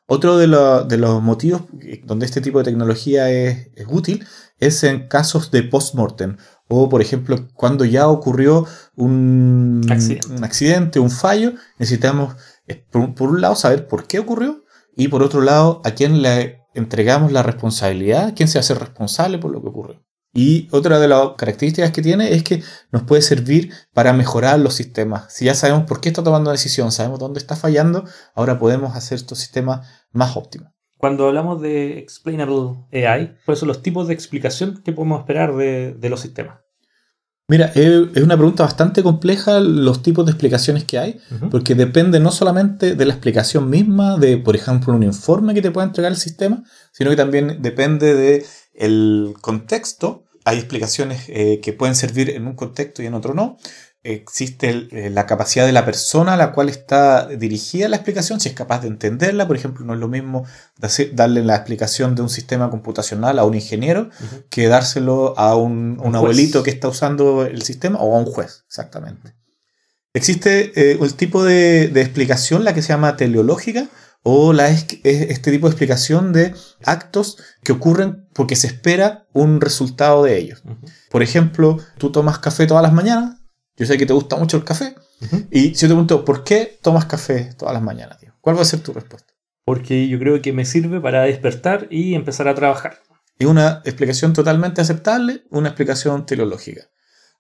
Otro 0.06 0.38
de, 0.38 0.46
lo- 0.46 0.84
de 0.84 0.96
los 0.96 1.20
motivos 1.22 1.64
donde 2.04 2.24
este 2.24 2.40
tipo 2.40 2.56
de 2.56 2.64
tecnología 2.64 3.28
es, 3.30 3.68
es 3.76 3.86
útil 3.90 4.26
es 4.58 4.82
en 4.84 5.06
casos 5.06 5.50
de 5.50 5.64
post-mortem 5.64 6.38
o, 6.66 6.88
por 6.88 7.02
ejemplo, 7.02 7.46
cuando 7.52 7.84
ya 7.84 8.08
ocurrió 8.08 8.66
un 8.96 9.82
Accidente. 9.90 10.28
un, 10.28 10.44
accidente, 10.44 10.98
un 11.00 11.10
fallo, 11.10 11.52
necesitamos, 11.78 12.36
eh, 12.66 12.86
por, 12.90 13.14
por 13.14 13.28
un 13.28 13.40
lado, 13.42 13.54
saber 13.54 13.86
por 13.86 14.06
qué 14.06 14.18
ocurrió 14.18 14.59
y, 15.00 15.08
por 15.08 15.22
otro 15.22 15.40
lado, 15.40 15.80
a 15.86 15.92
quién 15.92 16.20
le 16.20 16.66
entregamos 16.74 17.32
la 17.32 17.42
responsabilidad, 17.42 18.34
quién 18.36 18.50
se 18.50 18.58
hace 18.58 18.74
responsable 18.74 19.38
por 19.38 19.50
lo 19.50 19.62
que 19.62 19.68
ocurrió. 19.68 20.04
Y 20.34 20.68
otra 20.72 20.98
de 20.98 21.08
las 21.08 21.30
características 21.38 21.90
que 21.90 22.02
tiene 22.02 22.34
es 22.34 22.42
que 22.42 22.62
nos 22.92 23.04
puede 23.04 23.22
servir 23.22 23.72
para 23.94 24.12
mejorar 24.12 24.60
los 24.60 24.74
sistemas. 24.74 25.32
Si 25.34 25.46
ya 25.46 25.54
sabemos 25.54 25.84
por 25.84 26.02
qué 26.02 26.10
está 26.10 26.22
tomando 26.22 26.50
decisión, 26.50 26.92
sabemos 26.92 27.18
dónde 27.18 27.40
está 27.40 27.56
fallando, 27.56 28.04
ahora 28.34 28.58
podemos 28.58 28.94
hacer 28.94 29.16
estos 29.16 29.38
sistemas 29.38 29.88
más 30.12 30.36
óptimos. 30.36 30.70
Cuando 30.98 31.28
hablamos 31.28 31.62
de 31.62 31.98
explainable 31.98 32.84
AI, 32.92 33.38
¿cuáles 33.46 33.58
son 33.58 33.68
los 33.68 33.80
tipos 33.80 34.06
de 34.06 34.12
explicación 34.12 34.82
que 34.84 34.92
podemos 34.92 35.20
esperar 35.20 35.56
de 35.56 36.08
los 36.10 36.20
sistemas? 36.20 36.58
Mira, 37.50 37.72
es 37.74 38.22
una 38.22 38.36
pregunta 38.36 38.62
bastante 38.62 39.02
compleja 39.02 39.58
los 39.58 40.04
tipos 40.04 40.24
de 40.24 40.30
explicaciones 40.30 40.84
que 40.84 41.00
hay, 41.00 41.20
porque 41.50 41.74
depende 41.74 42.20
no 42.20 42.30
solamente 42.30 42.94
de 42.94 43.04
la 43.04 43.12
explicación 43.12 43.68
misma, 43.68 44.16
de, 44.18 44.36
por 44.36 44.54
ejemplo, 44.54 44.94
un 44.94 45.02
informe 45.02 45.52
que 45.52 45.60
te 45.60 45.72
pueda 45.72 45.84
entregar 45.84 46.12
el 46.12 46.16
sistema, 46.16 46.62
sino 46.92 47.10
que 47.10 47.16
también 47.16 47.60
depende 47.60 48.14
de 48.14 48.46
el 48.72 49.34
contexto. 49.40 50.26
Hay 50.44 50.58
explicaciones 50.58 51.24
eh, 51.26 51.58
que 51.60 51.72
pueden 51.72 51.96
servir 51.96 52.30
en 52.30 52.46
un 52.46 52.54
contexto 52.54 53.02
y 53.02 53.06
en 53.06 53.14
otro 53.14 53.34
no. 53.34 53.58
Existe 54.02 54.70
el- 54.70 54.88
eh, 54.92 55.10
la 55.10 55.26
capacidad 55.26 55.66
de 55.66 55.72
la 55.72 55.84
persona 55.84 56.32
a 56.32 56.36
la 56.38 56.52
cual 56.52 56.70
está 56.70 57.26
dirigida 57.26 57.86
la 57.88 57.96
explicación, 57.96 58.40
si 58.40 58.48
es 58.48 58.54
capaz 58.54 58.80
de 58.80 58.88
entenderla. 58.88 59.46
Por 59.46 59.56
ejemplo, 59.56 59.84
no 59.84 59.92
es 59.92 60.00
lo 60.00 60.08
mismo 60.08 60.46
darle 61.12 61.44
la 61.44 61.54
explicación 61.56 62.14
de 62.14 62.22
un 62.22 62.30
sistema 62.30 62.70
computacional 62.70 63.38
a 63.38 63.44
un 63.44 63.54
ingeniero 63.54 64.08
que 64.48 64.68
dárselo 64.68 65.38
a 65.38 65.54
un, 65.54 65.98
un 66.00 66.06
Un 66.06 66.16
abuelito 66.16 66.62
que 66.62 66.70
está 66.70 66.88
usando 66.88 67.44
el 67.44 67.60
sistema 67.62 67.98
o 67.98 68.16
a 68.16 68.18
un 68.20 68.24
juez, 68.24 68.64
exactamente. 68.66 69.34
Existe 70.12 70.72
eh, 70.74 70.98
el 71.00 71.14
tipo 71.14 71.44
de, 71.44 71.88
de 71.88 72.00
explicación, 72.00 72.64
la 72.64 72.74
que 72.74 72.82
se 72.82 72.88
llama 72.88 73.16
teleológica, 73.16 73.86
o 74.22 74.52
la 74.52 74.68
es, 74.70 74.86
es 75.04 75.30
este 75.30 75.50
tipo 75.50 75.66
de 75.66 75.72
explicación 75.72 76.32
de 76.32 76.52
actos 76.84 77.36
que 77.62 77.72
ocurren 77.72 78.26
porque 78.34 78.56
se 78.56 78.66
espera 78.66 79.26
un 79.32 79.60
resultado 79.60 80.24
de 80.24 80.36
ellos. 80.38 80.62
Por 81.10 81.22
ejemplo, 81.22 81.78
tú 81.98 82.10
tomas 82.12 82.38
café 82.38 82.66
todas 82.66 82.82
las 82.82 82.92
mañanas, 82.92 83.36
yo 83.80 83.86
sé 83.86 83.96
que 83.96 84.04
te 84.04 84.12
gusta 84.12 84.36
mucho 84.36 84.58
el 84.58 84.64
café, 84.64 84.94
y 85.50 85.68
si 85.68 85.72
yo 85.72 85.80
te 85.80 85.86
pregunto, 85.86 86.22
¿por 86.22 86.44
qué 86.44 86.78
tomas 86.82 87.06
café 87.06 87.54
todas 87.56 87.72
las 87.72 87.82
mañanas? 87.82 88.18
tío? 88.18 88.34
¿Cuál 88.42 88.58
va 88.58 88.60
a 88.60 88.66
ser 88.66 88.80
tu 88.80 88.92
respuesta? 88.92 89.32
Porque 89.64 90.06
yo 90.06 90.18
creo 90.18 90.42
que 90.42 90.52
me 90.52 90.66
sirve 90.66 91.00
para 91.00 91.22
despertar 91.22 91.88
y 91.90 92.14
empezar 92.14 92.46
a 92.46 92.54
trabajar. 92.54 92.98
Es 93.38 93.46
una 93.46 93.80
explicación 93.86 94.34
totalmente 94.34 94.82
aceptable, 94.82 95.44
una 95.48 95.68
explicación 95.68 96.26
teleológica. 96.26 96.90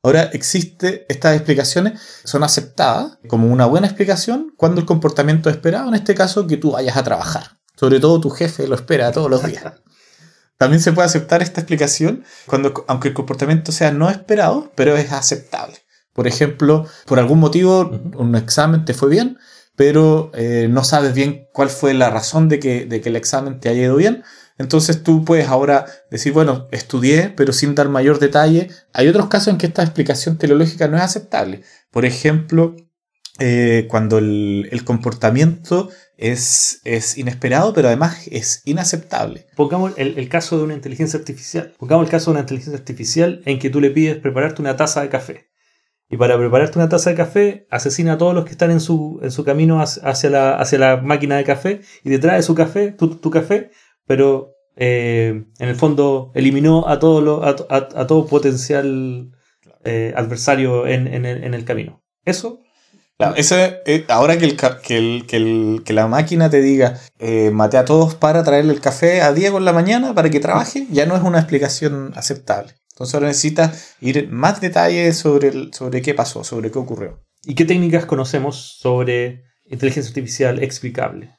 Ahora 0.02 0.22
existe, 0.32 1.04
estas 1.10 1.36
explicaciones 1.36 2.00
son 2.24 2.42
aceptadas 2.42 3.18
como 3.28 3.48
una 3.48 3.66
buena 3.66 3.86
explicación 3.86 4.54
cuando 4.56 4.80
el 4.80 4.86
comportamiento 4.86 5.50
es 5.50 5.56
esperado, 5.56 5.88
en 5.88 5.94
este 5.94 6.14
caso 6.14 6.46
que 6.46 6.56
tú 6.56 6.70
vayas 6.70 6.96
a 6.96 7.04
trabajar. 7.04 7.58
Sobre 7.76 8.00
todo 8.00 8.18
tu 8.18 8.30
jefe 8.30 8.66
lo 8.66 8.76
espera 8.76 9.12
todos 9.12 9.28
los 9.28 9.44
días. 9.44 9.62
También 10.56 10.80
se 10.80 10.92
puede 10.92 11.04
aceptar 11.04 11.42
esta 11.42 11.60
explicación 11.60 12.24
cuando, 12.46 12.86
aunque 12.88 13.08
el 13.08 13.14
comportamiento 13.14 13.72
sea 13.72 13.92
no 13.92 14.08
esperado, 14.08 14.72
pero 14.74 14.96
es 14.96 15.12
aceptable. 15.12 15.76
Por 16.20 16.26
ejemplo, 16.26 16.86
por 17.06 17.18
algún 17.18 17.38
motivo 17.38 17.98
un 18.18 18.36
examen 18.36 18.84
te 18.84 18.92
fue 18.92 19.08
bien, 19.08 19.38
pero 19.74 20.30
eh, 20.34 20.68
no 20.68 20.84
sabes 20.84 21.14
bien 21.14 21.48
cuál 21.50 21.70
fue 21.70 21.94
la 21.94 22.10
razón 22.10 22.50
de 22.50 22.60
que, 22.60 22.84
de 22.84 23.00
que 23.00 23.08
el 23.08 23.16
examen 23.16 23.58
te 23.58 23.70
haya 23.70 23.84
ido 23.84 23.96
bien. 23.96 24.22
Entonces 24.58 25.02
tú 25.02 25.24
puedes 25.24 25.48
ahora 25.48 25.86
decir, 26.10 26.34
bueno, 26.34 26.68
estudié, 26.72 27.32
pero 27.34 27.54
sin 27.54 27.74
dar 27.74 27.88
mayor 27.88 28.18
detalle. 28.18 28.68
Hay 28.92 29.08
otros 29.08 29.28
casos 29.28 29.48
en 29.48 29.56
que 29.56 29.64
esta 29.64 29.82
explicación 29.82 30.36
teleológica 30.36 30.88
no 30.88 30.98
es 30.98 31.04
aceptable. 31.04 31.62
Por 31.90 32.04
ejemplo, 32.04 32.76
eh, 33.38 33.86
cuando 33.88 34.18
el, 34.18 34.68
el 34.70 34.84
comportamiento 34.84 35.88
es, 36.18 36.82
es 36.84 37.16
inesperado, 37.16 37.72
pero 37.72 37.88
además 37.88 38.28
es 38.30 38.60
inaceptable. 38.66 39.46
Pongamos 39.56 39.94
el, 39.96 40.18
el 40.18 40.28
caso 40.28 40.58
de 40.58 40.64
una 40.64 40.74
inteligencia 40.74 41.18
artificial. 41.18 41.72
Pongamos 41.78 42.04
el 42.04 42.10
caso 42.10 42.26
de 42.26 42.32
una 42.32 42.40
inteligencia 42.40 42.78
artificial 42.78 43.40
en 43.46 43.58
que 43.58 43.70
tú 43.70 43.80
le 43.80 43.90
pides 43.90 44.18
prepararte 44.18 44.60
una 44.60 44.76
taza 44.76 45.00
de 45.00 45.08
café. 45.08 45.49
Y 46.12 46.16
para 46.16 46.36
prepararte 46.36 46.78
una 46.78 46.88
taza 46.88 47.10
de 47.10 47.16
café, 47.16 47.66
asesina 47.70 48.14
a 48.14 48.18
todos 48.18 48.34
los 48.34 48.44
que 48.44 48.50
están 48.50 48.70
en 48.72 48.80
su, 48.80 49.20
en 49.22 49.30
su 49.30 49.44
camino 49.44 49.80
hacia 49.80 50.28
la, 50.30 50.56
hacia 50.56 50.78
la 50.78 50.96
máquina 50.96 51.36
de 51.36 51.44
café 51.44 51.80
y 52.02 52.10
te 52.10 52.18
trae 52.18 52.42
su 52.42 52.54
café, 52.54 52.90
tu, 52.90 53.14
tu 53.16 53.30
café, 53.30 53.70
pero 54.06 54.54
eh, 54.76 55.44
en 55.58 55.68
el 55.68 55.76
fondo 55.76 56.32
eliminó 56.34 56.88
a 56.88 56.98
todo, 56.98 57.20
lo, 57.20 57.44
a, 57.44 57.50
a- 57.68 57.88
a 57.94 58.06
todo 58.08 58.26
potencial 58.26 59.30
eh, 59.84 60.12
adversario 60.16 60.86
en, 60.86 61.06
en 61.06 61.24
el, 61.26 61.44
en 61.44 61.54
el 61.54 61.64
camino. 61.64 62.02
Eso 62.24 62.60
Claro, 63.16 63.34
eh, 63.36 64.06
ahora 64.08 64.38
que, 64.38 64.46
el, 64.46 64.56
que, 64.56 64.96
el- 64.96 65.26
que 65.28 65.82
que 65.84 65.92
la 65.92 66.06
máquina 66.08 66.48
te 66.48 66.62
diga, 66.62 66.98
eh, 67.18 67.50
maté 67.52 67.76
a 67.76 67.84
todos 67.84 68.14
para 68.14 68.42
traerle 68.42 68.72
el 68.72 68.80
café 68.80 69.20
a 69.20 69.34
Diego 69.34 69.58
en 69.58 69.66
la 69.66 69.74
mañana 69.74 70.14
para 70.14 70.30
que 70.30 70.40
trabaje, 70.40 70.86
ya 70.90 71.04
no 71.04 71.14
es 71.16 71.22
una 71.22 71.38
explicación 71.38 72.12
aceptable. 72.16 72.72
Entonces 73.00 73.14
ahora 73.14 73.28
necesitas 73.28 73.94
ir 74.02 74.28
más 74.30 74.60
detalle 74.60 75.10
sobre, 75.14 75.48
el- 75.48 75.72
sobre 75.72 76.02
qué 76.02 76.12
pasó, 76.12 76.44
sobre 76.44 76.70
qué 76.70 76.78
ocurrió. 76.78 77.24
¿Y 77.44 77.54
qué 77.54 77.64
técnicas 77.64 78.04
conocemos 78.04 78.76
sobre 78.78 79.44
inteligencia 79.64 80.10
artificial 80.10 80.62
explicable? 80.62 81.34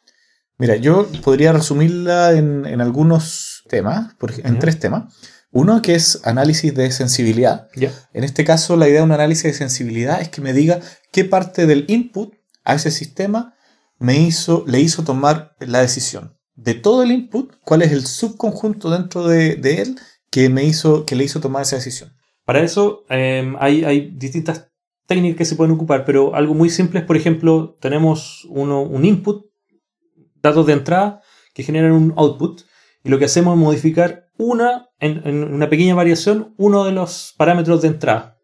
Mira, 0.58 0.76
yo 0.78 1.08
podría 1.24 1.54
resumirla 1.54 2.32
en, 2.32 2.66
en 2.66 2.82
algunos 2.82 3.62
temas, 3.70 4.16
por 4.16 4.34
en 4.44 4.58
tres 4.58 4.80
temas. 4.80 5.14
Uno 5.52 5.84
que 5.84 5.94
es 5.94 6.22
análisis 6.24 6.74
de 6.74 6.90
sensibilidad. 6.90 7.68
Ya. 7.76 7.92
En 8.12 8.24
este 8.24 8.44
caso, 8.44 8.76
la 8.76 8.88
idea 8.88 9.02
de 9.02 9.06
un 9.06 9.12
análisis 9.12 9.44
de 9.44 9.54
sensibilidad 9.54 10.20
es 10.20 10.30
que 10.30 10.42
me 10.42 10.54
diga 10.54 10.80
qué 11.12 11.26
parte 11.26 11.68
del 11.68 11.86
input 11.90 12.34
a 12.64 12.74
ese 12.74 12.90
sistema 12.90 13.54
me 14.00 14.18
hizo, 14.18 14.64
le 14.66 14.80
hizo 14.80 15.04
tomar 15.04 15.56
la 15.60 15.82
decisión. 15.82 16.36
De 16.56 16.74
todo 16.74 17.04
el 17.04 17.12
input, 17.12 17.54
cuál 17.64 17.84
es 17.84 17.92
el 17.92 18.08
subconjunto 18.08 18.90
dentro 18.90 19.28
de, 19.28 19.58
de 19.58 19.84
él 19.84 20.00
que, 20.32 20.50
me 20.50 20.64
hizo, 20.64 21.06
que 21.06 21.16
le 21.16 21.24
hizo 21.24 21.40
tomar 21.40 21.62
esa 21.62 21.76
decisión. 21.76 22.14
Para 22.46 22.64
eso 22.64 23.06
eh, 23.10 23.54
hay, 23.60 23.84
hay 23.84 24.12
distintas 24.16 24.72
técnicas 25.06 25.38
que 25.38 25.46
se 25.46 25.56
pueden 25.56 25.74
ocupar, 25.74 26.06
pero 26.06 26.34
algo 26.34 26.54
muy 26.56 26.70
simple 26.70 27.02
es, 27.02 27.06
por 27.06 27.18
ejemplo, 27.18 27.78
tenemos 27.80 28.48
uno, 28.50 28.82
un 28.82 29.06
input, 29.06 29.46
datos 30.42 30.66
de 30.66 30.74
entrada 30.74 31.22
que 31.54 31.64
generan 31.64 31.92
un 31.92 32.14
output, 32.18 32.62
y 33.04 33.10
lo 33.10 33.20
que 33.20 33.26
hacemos 33.26 33.56
es 33.56 33.60
modificar 33.60 34.30
una, 34.38 34.90
en, 35.00 35.22
en 35.28 35.44
una 35.54 35.70
pequeña 35.70 35.94
variación, 35.94 36.56
uno 36.58 36.86
de 36.86 36.94
los 36.94 37.36
parámetros 37.38 37.82
de 37.82 37.90
entrada 37.90 38.42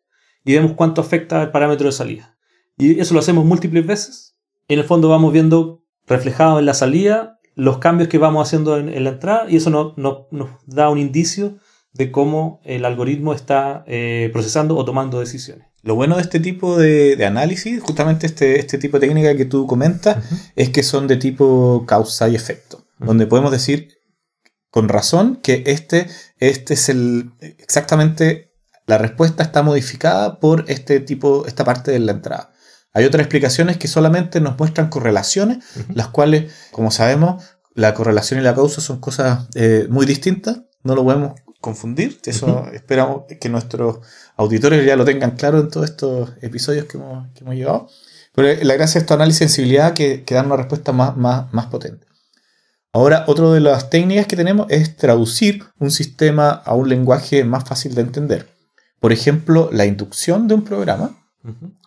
y 0.47 0.53
vemos 0.53 0.73
cuánto 0.75 1.01
afecta 1.01 1.43
el 1.43 1.51
parámetro 1.51 1.87
de 1.87 1.91
salida. 1.91 2.37
Y 2.77 3.01
eso 3.01 3.13
lo 3.13 3.19
hacemos 3.19 3.43
múltiples 3.43 3.85
veces. 3.85 4.37
Y 4.69 4.73
en 4.75 4.79
el 4.79 4.85
fondo 4.85 5.09
vamos 5.09 5.33
viendo 5.33 5.83
reflejado 6.07 6.57
en 6.59 6.65
la 6.65 6.73
salida 6.73 7.37
los 7.53 7.79
cambios 7.79 8.07
que 8.07 8.17
vamos 8.17 8.47
haciendo 8.47 8.77
en, 8.77 9.03
la 9.03 9.09
entrada 9.09 9.49
y 9.49 9.57
eso 9.57 9.69
no, 9.69 9.93
nos 9.97 10.49
da 10.65 10.89
un 10.89 10.99
indicio 10.99 11.57
de 11.97 12.11
cómo 12.11 12.61
el 12.63 12.85
algoritmo 12.85 13.33
está 13.33 13.83
eh, 13.87 14.29
procesando 14.33 14.75
o 14.77 14.85
tomando 14.85 15.19
decisiones. 15.19 15.67
Lo 15.83 15.95
bueno 15.95 16.15
de 16.15 16.21
este 16.21 16.39
tipo 16.39 16.77
de, 16.77 17.23
análisis, 17.25 17.81
justamente 17.81 18.27
este, 18.27 18.59
este, 18.59 18.77
tipo 18.77 18.99
de 18.99 19.07
técnica 19.07 19.35
que 19.35 19.45
tú 19.45 19.67
comentas, 19.67 20.17
es 20.55 20.69
que 20.69 20.83
son 20.83 21.07
de 21.07 21.17
tipo 21.17 21.85
causa 21.87 22.27
y 22.27 22.35
efecto, 22.35 22.85
donde 22.99 23.25
podemos 23.25 23.51
decir 23.51 23.89
con 24.69 24.89
razón 24.89 25.39
que 25.41 25.63
este, 25.65 26.07
este 26.39 26.73
es 26.73 26.89
el 26.89 27.31
exactamente 27.39 28.47
la 28.87 28.97
respuesta 28.97 29.43
está 29.43 29.63
modificada 29.63 30.39
por 30.39 30.65
este 30.67 31.01
tipo, 31.01 31.45
esta 31.45 31.65
parte 31.65 31.91
de 31.91 31.99
la 31.99 32.13
entrada. 32.13 32.53
Hay 32.93 33.03
otras 33.05 33.21
explicaciones 33.21 33.77
que 33.77 33.87
solamente 33.87 34.39
nos 34.39 34.57
muestran 34.57 34.89
correlaciones, 34.89 35.63
las 35.93 36.07
cuales, 36.07 36.53
como 36.71 36.89
sabemos, 36.89 37.43
la 37.75 37.93
correlación 37.93 38.39
y 38.39 38.43
la 38.43 38.55
causa 38.55 38.81
son 38.81 38.99
cosas 38.99 39.47
eh, 39.55 39.87
muy 39.89 40.05
distintas, 40.05 40.61
no 40.83 40.95
lo 40.95 41.03
podemos 41.03 41.33
confundir, 41.61 42.19
eso 42.25 42.67
esperamos 42.73 43.23
que 43.39 43.49
nuestros 43.49 43.99
auditores 44.35 44.85
ya 44.85 44.95
lo 44.95 45.05
tengan 45.05 45.31
claro 45.31 45.59
en 45.59 45.69
todos 45.69 45.89
estos 45.89 46.31
episodios 46.41 46.85
que 46.85 46.97
hemos, 46.97 47.27
que 47.33 47.43
llevado. 47.55 47.89
Pero 48.33 48.63
la 48.63 48.75
gracia 48.75 48.99
de 48.99 49.03
estos 49.03 49.15
análisis 49.15 49.39
de 49.39 49.47
sensibilidad 49.47 49.93
que, 49.93 50.23
que 50.23 50.35
dan 50.35 50.45
una 50.45 50.57
respuesta 50.57 50.91
más, 50.91 51.17
más, 51.17 51.51
más 51.53 51.67
potente. 51.67 52.05
Ahora, 52.93 53.25
otra 53.27 53.51
de 53.51 53.59
las 53.59 53.89
técnicas 53.89 54.27
que 54.27 54.35
tenemos 54.35 54.67
es 54.69 54.95
traducir 54.95 55.63
un 55.79 55.91
sistema 55.91 56.49
a 56.49 56.73
un 56.73 56.89
lenguaje 56.89 57.43
más 57.43 57.63
fácil 57.63 57.95
de 57.95 58.01
entender. 58.01 58.47
Por 58.99 59.11
ejemplo, 59.11 59.69
la 59.71 59.85
inducción 59.85 60.47
de 60.47 60.55
un 60.55 60.63
programa, 60.63 61.17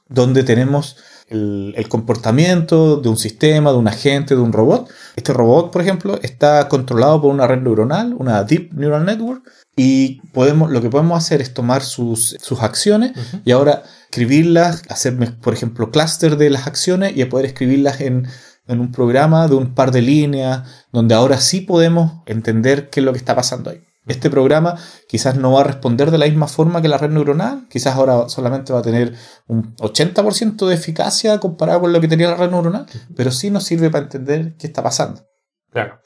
donde 0.08 0.42
tenemos 0.44 0.96
el, 1.30 1.87
comportamiento 1.88 2.96
de 2.96 3.08
un 3.08 3.16
sistema, 3.16 3.70
de 3.70 3.78
un 3.78 3.88
agente, 3.88 4.34
de 4.34 4.40
un 4.40 4.52
robot. 4.52 4.90
Este 5.16 5.32
robot, 5.32 5.72
por 5.72 5.80
ejemplo, 5.80 6.18
está 6.22 6.68
controlado 6.68 7.22
por 7.22 7.32
una 7.32 7.46
red 7.46 7.60
neuronal, 7.60 8.14
una 8.18 8.42
Deep 8.42 8.75
Neural 8.75 9.06
Network, 9.06 9.49
y 9.76 10.20
podemos, 10.32 10.70
lo 10.70 10.82
que 10.82 10.90
podemos 10.90 11.16
hacer 11.16 11.40
es 11.40 11.54
tomar 11.54 11.82
sus, 11.82 12.37
acciones 12.60 13.12
y 13.44 13.52
ahora 13.52 13.84
escribirlas, 14.10 14.82
hacer, 14.88 15.16
por 15.40 15.54
ejemplo, 15.54 15.90
clúster 15.90 16.37
de 16.37 16.50
las 16.50 16.66
acciones 16.66 17.16
y 17.16 17.25
poder 17.25 17.46
escribirlas 17.46 18.00
en, 18.00 18.26
en 18.66 18.80
un 18.80 18.90
programa 18.90 19.46
de 19.46 19.54
un 19.54 19.75
par 19.75 19.92
de 19.92 20.02
líneas, 20.02 20.62
donde 20.92 21.14
ahora 21.14 21.38
sí 21.38 21.60
podemos 21.60 22.22
entender 22.26 22.90
qué 22.90 23.00
es 23.00 23.06
lo 23.06 23.12
que 23.12 23.18
está 23.18 23.37
pasando 23.37 23.70
ahí. 23.70 23.80
Este 24.11 24.29
programa 24.29 24.76
quizás 25.09 25.37
no 25.37 25.52
va 25.52 25.61
a 25.61 25.64
responder 25.64 26.11
de 26.11 26.19
la 26.19 26.26
misma 26.26 26.49
forma 26.49 26.83
que 26.83 26.88
la 26.88 26.99
red 26.99 27.11
neuronal, 27.11 27.69
quizás 27.69 27.95
ahora 27.95 28.29
solamente 28.29 28.73
va 28.73 28.81
a 28.81 28.83
tener 28.83 29.14
un 29.47 29.76
80% 29.76 30.67
de 30.67 30.75
eficacia 30.75 31.38
comparado 31.38 31.83
con 31.83 31.93
lo 31.93 32.00
que 32.00 32.09
tenía 32.09 32.29
la 32.29 32.37
red 32.37 32.50
neuronal, 32.50 32.87
pero 33.14 33.31
sí 33.31 33.50
nos 33.50 33.64
sirve 33.64 33.88
para 33.88 34.05
entender 34.05 34.57
qué 34.59 34.67
está 34.67 34.83
pasando. 34.83 35.26
Claro. 35.71 36.00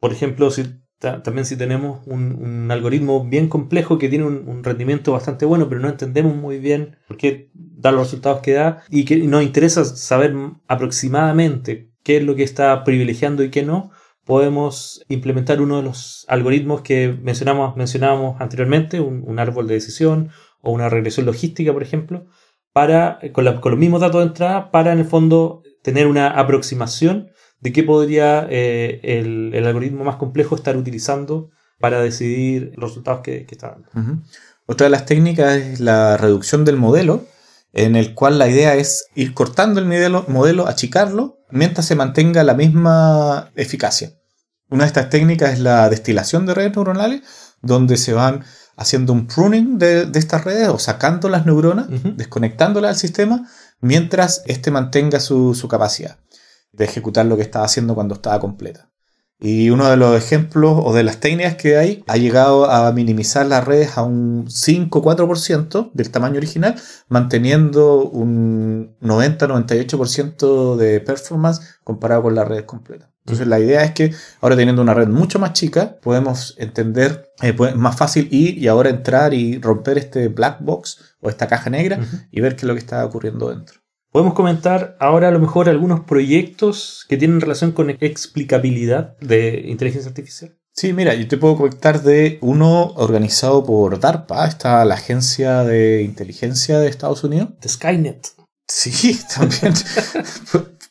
Por 0.00 0.12
ejemplo, 0.12 0.50
si 0.50 0.64
también 0.98 1.44
si 1.44 1.56
tenemos 1.56 2.00
un, 2.06 2.70
algoritmo 2.70 3.24
bien 3.28 3.48
complejo 3.48 3.98
que 3.98 4.08
tiene 4.08 4.24
un, 4.24 4.64
rendimiento 4.64 5.12
bastante 5.12 5.44
bueno, 5.44 5.68
pero 5.68 5.80
no 5.80 5.88
entendemos 5.88 6.34
muy 6.34 6.58
bien 6.58 6.96
por 7.06 7.16
qué 7.16 7.50
da 7.52 7.92
los 7.92 8.04
resultados 8.04 8.40
que 8.40 8.54
da 8.54 8.82
y 8.88 9.04
que 9.04 9.18
nos 9.18 9.42
interesa 9.42 9.84
saber 9.84 10.34
aproximadamente 10.68 11.92
qué 12.02 12.16
es 12.16 12.24
lo 12.24 12.34
que 12.34 12.44
está 12.44 12.82
privilegiando 12.84 13.42
y 13.42 13.50
qué 13.50 13.62
no, 13.62 13.90
podemos 14.26 15.04
implementar 15.08 15.62
uno 15.62 15.76
de 15.76 15.84
los 15.84 16.26
algoritmos 16.28 16.82
que 16.82 17.16
mencionamos, 17.22 17.76
mencionábamos 17.76 18.40
anteriormente, 18.40 19.00
un, 19.00 19.38
árbol 19.38 19.68
de 19.68 19.74
decisión 19.74 20.30
o 20.60 20.72
una 20.72 20.88
regresión 20.88 21.26
logística, 21.26 21.72
por 21.72 21.84
ejemplo, 21.84 22.26
para, 22.72 23.20
con, 23.32 23.44
los 23.44 23.78
mismos 23.78 24.00
datos 24.00 24.20
de 24.20 24.26
entrada, 24.26 24.72
para 24.72 24.92
en 24.92 24.98
el 24.98 25.04
fondo 25.04 25.62
tener 25.82 26.08
una 26.08 26.28
aproximación 26.28 27.28
de 27.60 27.72
qué 27.72 27.84
podría 27.84 28.46
eh, 28.50 29.00
el, 29.02 29.64
algoritmo 29.64 30.02
más 30.02 30.16
complejo 30.16 30.56
estar 30.56 30.76
utilizando 30.76 31.50
para 31.78 32.00
decidir 32.02 32.72
los 32.76 32.90
resultados 32.90 33.20
que, 33.20 33.46
está 33.48 33.78
dando. 33.94 34.22
Otra 34.66 34.86
de 34.86 34.90
las 34.90 35.06
técnicas 35.06 35.56
es 35.56 35.80
la 35.80 36.16
reducción 36.16 36.64
del 36.64 36.76
modelo, 36.76 37.24
en 37.76 37.94
el 37.94 38.14
cual 38.14 38.38
la 38.38 38.48
idea 38.48 38.74
es 38.74 39.06
ir 39.14 39.34
cortando 39.34 39.80
el 39.80 39.86
modelo, 39.86 40.24
modelo 40.28 40.66
achicarlo, 40.66 41.40
mientras 41.50 41.84
se 41.86 41.94
mantenga 41.94 42.42
la 42.42 42.54
misma 42.54 43.50
eficacia. 43.54 44.14
Una 44.70 44.84
de 44.84 44.88
estas 44.88 45.10
técnicas 45.10 45.52
es 45.52 45.60
la 45.60 45.90
destilación 45.90 46.46
de 46.46 46.54
redes 46.54 46.74
neuronales, 46.74 47.20
donde 47.60 47.98
se 47.98 48.14
van 48.14 48.44
haciendo 48.78 49.12
un 49.12 49.26
pruning 49.26 49.78
de, 49.78 50.10
estas 50.14 50.44
redes 50.44 50.68
o 50.70 50.78
sacando 50.78 51.28
las 51.28 51.44
neuronas, 51.44 51.86
desconectándolas 52.16 52.88
al 52.88 52.96
sistema, 52.96 53.46
mientras 53.80 54.42
éste 54.46 54.70
mantenga 54.70 55.20
su, 55.20 55.54
su, 55.54 55.68
capacidad 55.68 56.18
de 56.72 56.86
ejecutar 56.86 57.26
lo 57.26 57.36
que 57.36 57.42
estaba 57.42 57.66
haciendo 57.66 57.94
cuando 57.94 58.14
estaba 58.14 58.40
completa. 58.40 58.90
Y 59.38 59.68
uno 59.68 59.88
de 59.90 59.96
los 59.98 60.16
ejemplos 60.16 60.78
o 60.82 60.94
de 60.94 61.02
las 61.02 61.20
técnicas 61.20 61.56
que 61.56 61.76
hay 61.76 62.02
ha 62.06 62.16
llegado 62.16 62.70
a 62.70 62.90
minimizar 62.92 63.44
las 63.46 63.64
redes 63.64 63.98
a 63.98 64.02
un 64.02 64.46
5-4% 64.46 65.90
del 65.92 66.10
tamaño 66.10 66.38
original, 66.38 66.74
manteniendo 67.08 68.04
un 68.04 68.96
90-98% 69.02 70.76
de 70.76 71.00
performance 71.00 71.78
comparado 71.84 72.22
con 72.22 72.34
las 72.34 72.48
redes 72.48 72.64
completas. 72.64 73.10
Entonces 73.26 73.48
la 73.48 73.58
idea 73.58 73.82
es 73.82 73.90
que 73.90 74.14
ahora 74.40 74.56
teniendo 74.56 74.80
una 74.80 74.94
red 74.94 75.08
mucho 75.08 75.40
más 75.40 75.52
chica, 75.52 75.98
podemos 76.00 76.54
entender, 76.58 77.32
eh, 77.42 77.52
más 77.74 77.96
fácil 77.96 78.28
ir 78.30 78.56
y 78.56 78.68
ahora 78.68 78.88
entrar 78.88 79.34
y 79.34 79.58
romper 79.58 79.98
este 79.98 80.28
black 80.28 80.58
box 80.60 81.16
o 81.20 81.28
esta 81.28 81.48
caja 81.48 81.68
negra 81.68 81.98
y 82.30 82.40
ver 82.40 82.54
qué 82.54 82.60
es 82.60 82.68
lo 82.68 82.74
que 82.74 82.80
está 82.80 83.04
ocurriendo 83.04 83.50
dentro. 83.50 83.80
Podemos 84.16 84.32
comentar 84.32 84.96
ahora 84.98 85.28
a 85.28 85.30
lo 85.30 85.38
mejor 85.38 85.68
algunos 85.68 86.00
proyectos 86.00 87.04
que 87.06 87.18
tienen 87.18 87.38
relación 87.38 87.72
con 87.72 87.90
explicabilidad 87.90 89.14
de 89.18 89.64
inteligencia 89.66 90.08
artificial. 90.08 90.56
Sí, 90.72 90.94
mira, 90.94 91.12
yo 91.12 91.28
te 91.28 91.36
puedo 91.36 91.58
comentar 91.58 92.00
de 92.00 92.38
uno 92.40 92.94
organizado 92.96 93.62
por 93.66 94.00
DARPA, 94.00 94.46
está 94.46 94.82
la 94.86 94.94
agencia 94.94 95.64
de 95.64 96.00
inteligencia 96.02 96.78
de 96.78 96.88
Estados 96.88 97.24
Unidos. 97.24 97.50
De 97.60 97.68
Skynet. 97.68 98.28
Sí, 98.66 99.20
también. 99.34 99.74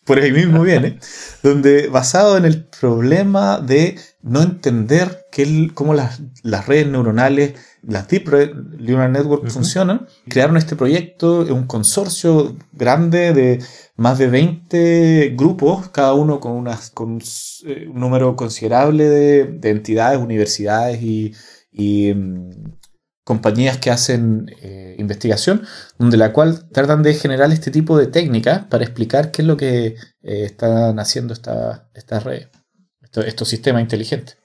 Por 0.06 0.20
ahí 0.20 0.32
mismo 0.32 0.62
viene. 0.62 1.00
Donde 1.44 1.88
basado 1.90 2.38
en 2.38 2.46
el 2.46 2.64
problema 2.66 3.60
de 3.60 3.98
no 4.22 4.42
entender 4.42 5.26
cómo 5.74 5.94
las, 5.94 6.22
las 6.44 6.66
redes 6.68 6.88
neuronales 6.88 7.54
las 7.88 8.08
Deep 8.08 8.30
Neural 8.80 9.12
Network 9.12 9.48
funcionan, 9.50 10.08
crearon 10.28 10.58
este 10.58 10.76
proyecto, 10.76 11.42
un 11.42 11.68
consorcio 11.68 12.56
grande 12.74 13.34
de 13.34 13.64
más 13.96 14.18
de 14.18 14.28
20 14.28 15.36
grupos, 15.38 15.90
cada 15.90 16.14
uno 16.14 16.40
con, 16.40 16.54
unas, 16.54 16.90
con 16.90 17.20
eh, 17.66 17.88
un 17.88 18.00
número 18.00 18.36
considerable 18.36 19.08
de, 19.08 19.70
entidades, 19.70 20.20
universidades 20.20 21.02
y, 21.02 22.14
mm, 22.14 22.50
compañías 23.26 23.80
que 23.80 23.92
hacen 23.92 24.50
eh, 24.62 24.96
investigación, 24.98 25.64
donde 25.98 26.16
la 26.16 26.32
cual 26.32 26.70
tratan 26.70 27.04
de 27.04 27.16
generar 27.16 27.52
este 27.52 27.72
tipo 27.72 27.98
de 27.98 28.08
técnicas 28.08 28.66
para 28.66 28.86
explicar 28.86 29.32
qué 29.32 29.42
es 29.42 29.48
lo 29.48 29.58
que 29.58 29.88
eh, 29.88 29.96
están 30.22 31.00
haciendo 31.00 31.34
estas 31.34 32.24
redes, 32.24 32.50
estos 33.26 33.50
sistemas 33.50 33.82
inteligentes. 33.82 34.38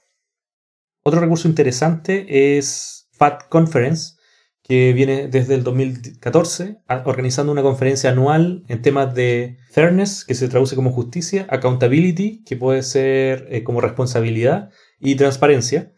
Otro 1.03 1.21
recurso 1.21 1.47
interesante 1.47 2.57
es 2.57 3.07
FAT 3.13 3.47
Conference, 3.49 4.15
que 4.63 4.93
viene 4.93 5.27
desde 5.27 5.55
el 5.55 5.63
2014 5.63 6.81
organizando 7.05 7.51
una 7.51 7.63
conferencia 7.63 8.09
anual 8.09 8.63
en 8.67 8.81
temas 8.81 9.13
de 9.13 9.57
fairness, 9.71 10.25
que 10.25 10.35
se 10.35 10.47
traduce 10.47 10.75
como 10.75 10.91
justicia, 10.91 11.47
accountability, 11.49 12.43
que 12.43 12.57
puede 12.57 12.83
ser 12.83 13.47
eh, 13.51 13.63
como 13.63 13.79
responsabilidad, 13.79 14.69
y 14.99 15.15
transparencia. 15.15 15.91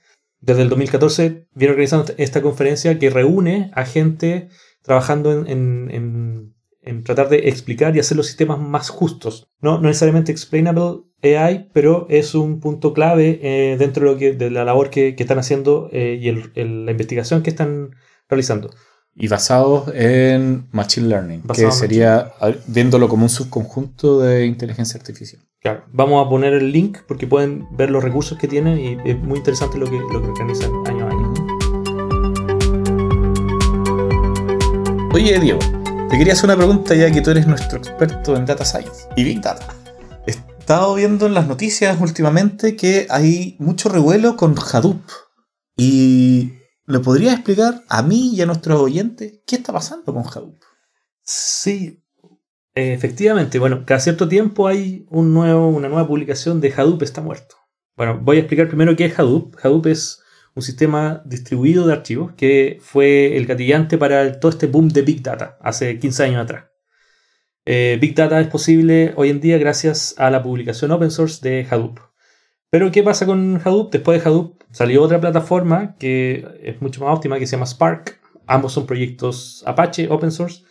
Desde 0.44 0.64
el 0.64 0.70
2014 0.70 1.48
viene 1.54 1.72
organizando 1.72 2.12
esta 2.18 2.42
conferencia 2.42 3.00
que 3.00 3.10
reúne 3.10 3.72
a 3.76 3.86
gente 3.86 4.50
trabajando 4.82 5.32
en, 5.32 6.54
tratar 7.06 7.30
de 7.30 7.48
explicar 7.48 7.96
y 7.96 8.00
hacer 8.00 8.18
los 8.18 8.28
sistemas 8.28 8.60
más 8.60 8.90
justos. 8.90 9.48
No, 9.62 9.80
necesariamente 9.80 10.34
explainable 10.34 11.04
AI, 11.24 11.70
pero 11.72 12.08
es 12.10 12.36
un 12.36 12.60
punto 12.60 12.94
clave 12.94 13.40
eh, 13.42 13.78
dentro 13.78 14.06
de, 14.06 14.12
lo 14.12 14.18
que, 14.18 14.34
de 14.34 14.52
la 14.52 14.66
labor 14.66 14.90
que, 14.90 15.16
están 15.18 15.40
haciendo 15.40 15.88
eh, 15.94 16.20
y 16.22 16.30
la 16.62 16.92
investigación 16.92 17.42
que 17.42 17.52
están 17.52 17.96
realizando. 18.28 18.70
Y 19.16 19.28
basado 19.28 19.86
en 19.94 20.68
Machine 20.72 21.08
Learning, 21.08 21.44
que 21.44 21.72
sería 21.72 22.34
viéndolo 22.68 23.08
como 23.08 23.24
un 23.24 23.30
subconjunto 23.30 24.20
de 24.22 24.46
inteligencia 24.46 25.00
artificial. 25.00 25.42
Claro, 25.60 25.84
vamos 25.92 26.26
a 26.26 26.30
poner 26.30 26.54
el 26.54 26.72
link 26.72 27.00
porque 27.08 27.28
pueden 27.28 27.68
ver 27.72 27.90
los 27.90 28.04
recursos 28.04 28.38
que 28.38 28.48
tienen 28.48 28.80
y 28.80 28.98
es 29.10 29.18
muy 29.20 29.38
interesante 29.38 29.78
lo 29.78 29.90
que, 29.90 29.98
lo 30.00 30.22
que 30.22 30.28
organizan 30.28 30.72
año 30.88 31.06
a 31.06 31.10
año. 31.10 31.34
Oye, 35.14 35.40
Diego, 35.40 35.60
te 36.10 36.18
quería 36.18 36.34
hacer 36.34 36.46
una 36.46 36.58
pregunta 36.58 36.96
ya 36.96 37.12
que 37.12 37.22
tú 37.22 37.30
eres 37.30 37.48
nuestro 37.48 37.78
experto 37.78 38.36
en 38.36 38.46
Data 38.46 38.66
Science 38.66 39.08
y 39.16 39.24
Big 39.24 39.42
Data 39.42 39.74
estado 40.64 40.96
viendo 40.96 41.26
en 41.26 41.34
las 41.34 41.46
noticias 41.46 42.00
últimamente 42.00 42.78
que 42.78 43.06
hay 43.10 43.58
mucho 43.60 43.90
revuelo 43.90 44.38
con 44.38 44.56
Hadoop. 44.58 45.02
Y 45.76 46.54
¿le 46.86 47.00
podría 47.00 47.34
explicar 47.34 47.84
a 47.88 48.02
mí 48.04 48.36
y 48.36 48.42
a 48.42 48.46
nuestros 48.46 48.80
oyentes 48.80 49.40
qué 49.46 49.58
está 49.58 49.74
pasando 49.74 50.14
con 50.14 50.24
Hadoop? 50.24 50.62
Sí, 51.22 52.04
efectivamente. 52.74 53.60
Bueno, 53.60 53.84
cada 53.86 54.00
cierto 54.00 54.28
tiempo 54.28 54.68
hay 54.68 55.06
una 55.10 55.54
nueva 55.54 56.08
publicación 56.08 56.60
de 56.62 56.74
Hadoop 56.76 57.04
está 57.04 57.22
muerto. 57.22 57.56
Bueno, 57.96 58.20
voy 58.22 58.38
a 58.38 58.40
explicar 58.42 58.68
primero 58.68 58.96
qué 58.96 59.06
es 59.06 59.18
Hadoop. 59.18 59.56
Hadoop 59.64 59.88
es 59.88 60.22
un 60.56 60.64
sistema 60.64 61.22
distribuido 61.26 61.88
de 61.88 61.94
archivos 61.94 62.34
que 62.34 62.78
fue 62.82 63.38
el 63.38 63.46
gatillante 63.46 63.98
para 63.98 64.40
todo 64.40 64.52
este 64.52 64.68
boom 64.68 64.90
de 64.90 65.02
Big 65.02 65.22
Data 65.24 65.58
hace 65.62 66.00
15 66.00 66.24
años 66.24 66.44
atrás. 66.44 66.66
Eh, 67.66 67.98
Big 68.00 68.14
Data 68.14 68.40
es 68.42 68.48
posible 68.48 69.14
hoy 69.16 69.30
en 69.30 69.40
día 69.40 69.58
gracias 69.58 70.16
a 70.18 70.30
la 70.30 70.44
publicación 70.44 70.92
open 70.92 71.12
source 71.12 71.48
de 71.48 71.66
Hadoop. 71.70 72.00
Pero 72.74 72.92
¿qué 72.92 73.04
pasa 73.04 73.28
con 73.28 73.62
Hadoop? 73.64 73.92
Después 73.92 74.18
de 74.24 74.28
Hadoop 74.28 74.64
salió 74.72 75.04
otra 75.04 75.22
plataforma 75.22 75.96
que 76.00 76.44
es 76.64 76.82
mucho 76.82 77.06
más 77.06 77.16
óptima 77.16 77.38
que 77.38 77.46
se 77.46 77.52
llama 77.52 77.68
Spark. 77.68 78.20
Ambos 78.48 78.74
son 78.74 78.88
proyectos 78.88 79.64
Apache 79.68 80.08
open 80.10 80.32
source. 80.32 80.64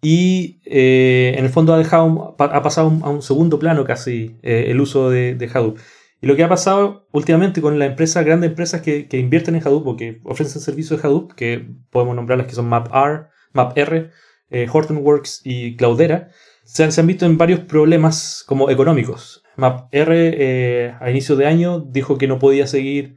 Y 0.00 0.62
eh, 0.64 1.34
en 1.36 1.44
el 1.44 1.50
fondo 1.50 1.74
ha, 1.74 1.76
dejado, 1.76 2.34
ha 2.38 2.62
pasado 2.62 2.90
a 3.02 3.10
un 3.10 3.20
segundo 3.20 3.58
plano 3.58 3.84
casi 3.84 4.38
eh, 4.40 4.68
el 4.68 4.80
uso 4.80 5.10
de, 5.10 5.50
Hadoop. 5.52 5.78
Y 6.22 6.28
lo 6.28 6.34
que 6.34 6.44
ha 6.44 6.48
pasado 6.48 7.06
últimamente 7.12 7.60
con 7.60 7.78
las 7.78 7.90
empresas, 7.90 8.24
grandes 8.24 8.48
empresas 8.48 8.80
que, 8.80 9.06
invierten 9.12 9.54
en 9.54 9.60
Hadoop 9.60 9.86
o 9.86 9.96
que 9.98 10.22
ofrecen 10.24 10.62
servicios 10.62 11.02
de 11.02 11.08
Hadoop, 11.08 11.34
que 11.34 11.68
podemos 11.90 12.16
nombrarlas 12.16 12.46
que 12.46 12.54
son 12.54 12.70
MapR, 12.70 13.28
MapR, 13.52 14.10
eh, 14.48 14.66
Hortonworks 14.72 15.42
y 15.44 15.76
Cloudera, 15.76 16.30
se 16.64 16.84
han, 16.84 17.06
visto 17.06 17.26
en 17.26 17.36
varios 17.36 17.60
problemas 17.60 18.44
como 18.46 18.70
económicos. 18.70 19.42
MapR 19.60 20.12
eh, 20.12 20.94
a 20.98 21.10
inicio 21.10 21.36
de 21.36 21.46
año 21.46 21.80
dijo 21.80 22.16
que 22.16 22.26
no 22.26 22.38
podía 22.38 22.66
seguir 22.66 23.16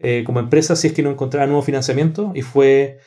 eh, 0.00 0.24
como 0.26 0.40
empresa 0.40 0.74
si 0.74 0.88
es 0.88 0.92
que 0.92 1.02
no 1.02 1.10
encontraba 1.10 1.46
nuevo 1.46 1.62
financiamiento 1.62 2.32
y 2.34 2.42
fue 2.42 2.98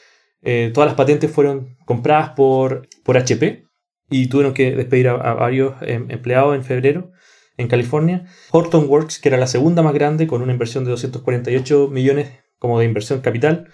eh, 0.42 0.72
todas 0.74 0.88
las 0.88 0.96
patentes 0.96 1.30
fueron 1.30 1.76
compradas 1.86 2.30
por, 2.30 2.88
por 3.04 3.18
HP 3.18 3.66
y 4.10 4.28
tuvieron 4.28 4.54
que 4.54 4.72
despedir 4.72 5.10
a, 5.10 5.34
varios 5.34 5.76
em, 5.82 6.10
empleados 6.10 6.56
en 6.56 6.64
febrero 6.64 7.12
en 7.58 7.68
California. 7.68 8.26
Hortonworks, 8.52 9.20
que 9.20 9.28
era 9.28 9.38
la 9.38 9.48
segunda 9.48 9.82
más 9.82 9.94
grande 9.94 10.26
con 10.26 10.42
una 10.42 10.54
inversión 10.54 10.86
de 10.86 10.92
248 10.92 11.90
millones 11.92 12.32
como 12.58 12.80
de 12.80 12.86
inversión 12.86 13.20
capital, 13.20 13.70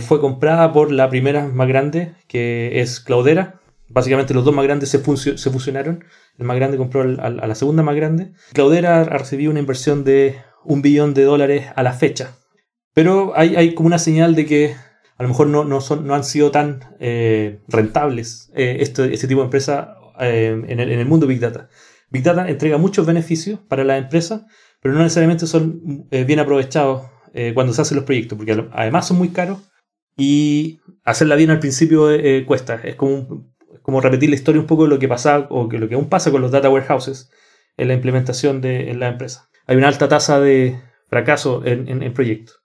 fue 0.00 0.20
comprada 0.20 0.72
por 0.72 0.90
la 0.90 1.08
primera 1.08 1.46
más 1.46 1.68
grande, 1.68 2.14
que 2.26 2.80
es 2.80 2.98
Cloudera. 2.98 3.60
Básicamente 3.88 4.34
los 4.34 4.44
dos 4.44 4.54
más 4.54 4.64
grandes 4.64 4.88
se, 4.90 4.98
fusionaron. 4.98 6.04
El 6.38 6.46
más 6.46 6.56
grande 6.56 6.76
compró 6.76 7.02
a 7.02 7.30
la 7.30 7.54
segunda 7.54 7.82
más 7.82 7.96
grande. 7.96 8.32
Cloudera 8.52 9.00
ha 9.00 9.18
recibido 9.18 9.50
una 9.50 9.60
inversión 9.60 10.04
de 10.04 10.36
un 10.64 10.82
billón 10.82 11.14
de 11.14 11.24
dólares 11.24 11.66
a 11.74 11.82
la 11.82 11.92
fecha. 11.92 12.36
Pero 12.94 13.32
hay, 13.36 13.74
como 13.74 13.86
una 13.86 13.98
señal 13.98 14.34
de 14.34 14.46
que 14.46 14.74
a 15.16 15.22
lo 15.22 15.28
mejor 15.28 15.46
no, 15.48 15.64
no, 15.64 16.14
han 16.14 16.24
sido 16.24 16.50
tan 16.50 16.80
eh, 17.00 17.60
rentables 17.68 18.50
eh, 18.54 18.78
este, 18.80 19.12
este, 19.12 19.26
tipo 19.26 19.40
de 19.40 19.46
empresas 19.46 19.88
en, 20.18 20.80
el, 20.80 20.92
en 20.92 20.98
el 20.98 21.06
mundo 21.06 21.26
Big 21.26 21.40
Data. 21.40 21.68
Big 22.10 22.22
Data 22.22 22.48
entrega 22.48 22.78
muchos 22.78 23.06
beneficios 23.06 23.60
para 23.68 23.84
la 23.84 23.98
empresa, 23.98 24.46
pero 24.80 24.94
no 24.94 25.02
necesariamente 25.02 25.46
son 25.46 26.06
bien 26.10 26.38
aprovechados 26.38 27.02
eh, 27.34 27.52
cuando 27.54 27.72
se 27.72 27.82
hacen 27.82 27.96
los 27.96 28.04
proyectos, 28.04 28.36
porque 28.36 28.66
además 28.72 29.06
son 29.06 29.18
muy 29.18 29.28
caros 29.28 29.58
y 30.16 30.80
hacerla 31.04 31.36
bien 31.36 31.50
al 31.50 31.60
principio 31.60 32.10
eh, 32.10 32.44
cuesta. 32.46 32.80
Es 32.82 32.96
como, 32.96 33.46
como 33.88 34.02
repetir 34.02 34.28
la 34.28 34.34
historia 34.34 34.60
un 34.60 34.66
poco 34.66 34.82
de 34.82 34.90
lo 34.90 34.98
que 34.98 35.08
pasa 35.08 35.46
o 35.48 35.66
que 35.66 35.78
lo 35.78 35.88
que 35.88 35.94
aún 35.94 36.10
pasa 36.10 36.30
con 36.30 36.42
los 36.42 36.50
data 36.50 36.68
warehouses 36.68 37.30
en 37.78 37.88
la 37.88 37.94
implementación 37.94 38.60
de 38.60 38.90
en 38.90 39.00
la 39.00 39.08
empresa. 39.08 39.48
Hay 39.66 39.78
una 39.78 39.88
alta 39.88 40.10
tasa 40.10 40.40
de 40.40 40.78
fracaso 41.08 41.62
en, 41.64 42.02
en, 42.02 42.12
proyectos. 42.12 42.60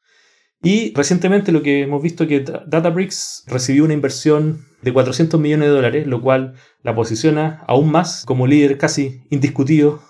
Y 0.62 0.94
recientemente 0.94 1.54
lo 1.54 1.62
que 1.62 1.84
hemos 1.84 2.04
visto 2.04 2.26
es 2.26 2.28
que 2.28 2.40
Databricks 2.42 3.46
recibió 3.48 3.86
una 3.86 3.94
inversión 3.94 4.66
de 4.82 4.92
400 4.92 5.40
millones 5.40 5.70
de 5.70 5.74
dólares, 5.74 6.08
lo 6.08 6.22
cual 6.22 6.56
la 6.82 6.94
posiciona 6.94 7.64
aún 7.70 7.90
más 7.90 8.26
como 8.26 8.46
líder 8.46 8.78
casi 8.78 9.22
indiscutido 9.30 10.02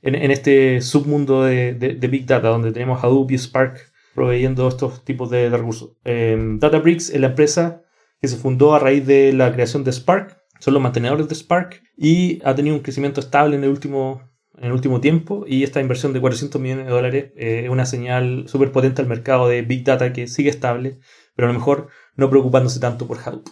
en, 0.00 0.14
en 0.14 0.30
este 0.30 0.80
submundo 0.80 1.44
de, 1.44 1.74
de, 1.74 1.96
de, 1.96 2.08
Big 2.08 2.24
Data, 2.24 2.48
donde 2.48 2.72
tenemos 2.72 3.04
Hadoop 3.04 3.30
y 3.30 3.36
Spark 3.36 3.92
proveyendo 4.14 4.66
estos 4.68 5.04
tipos 5.04 5.28
de, 5.28 5.50
recursos. 5.50 5.98
Em, 6.02 6.58
Databricks 6.58 7.10
es 7.10 7.20
la 7.20 7.26
empresa 7.26 7.82
que 8.22 8.28
se 8.28 8.38
fundó 8.38 8.74
a 8.74 8.78
raíz 8.78 9.06
de 9.06 9.34
la 9.34 9.52
creación 9.52 9.84
de 9.84 9.92
Spark, 9.92 10.41
son 10.62 10.74
los 10.74 10.82
mantenedores 10.82 11.28
de 11.28 11.34
Spark 11.34 11.82
y 11.96 12.40
ha 12.44 12.54
tenido 12.54 12.76
un 12.76 12.82
crecimiento 12.82 13.18
estable 13.18 13.56
en 13.56 13.64
el 13.64 13.70
último, 13.70 14.22
en 14.56 14.66
el 14.66 14.72
último 14.72 15.00
tiempo 15.00 15.44
y 15.44 15.64
esta 15.64 15.80
inversión 15.80 16.12
de 16.12 16.20
400 16.20 16.60
millones 16.60 16.86
de 16.86 16.92
dólares 16.92 17.32
eh, 17.36 17.62
es 17.64 17.68
una 17.68 17.84
señal 17.84 18.44
súper 18.46 18.70
potente 18.70 19.02
al 19.02 19.08
mercado 19.08 19.48
de 19.48 19.62
Big 19.62 19.82
Data 19.82 20.12
que 20.12 20.28
sigue 20.28 20.50
estable, 20.50 21.00
pero 21.34 21.48
a 21.48 21.52
lo 21.52 21.58
mejor 21.58 21.88
no 22.14 22.30
preocupándose 22.30 22.78
tanto 22.78 23.08
por 23.08 23.18
Hadoop. 23.18 23.48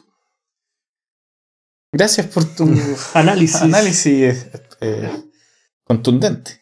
Gracias 1.92 2.28
por 2.28 2.44
tu 2.44 2.72
análisis, 3.14 3.60
análisis 3.60 4.46
eh, 4.80 5.10
contundente. 5.82 6.60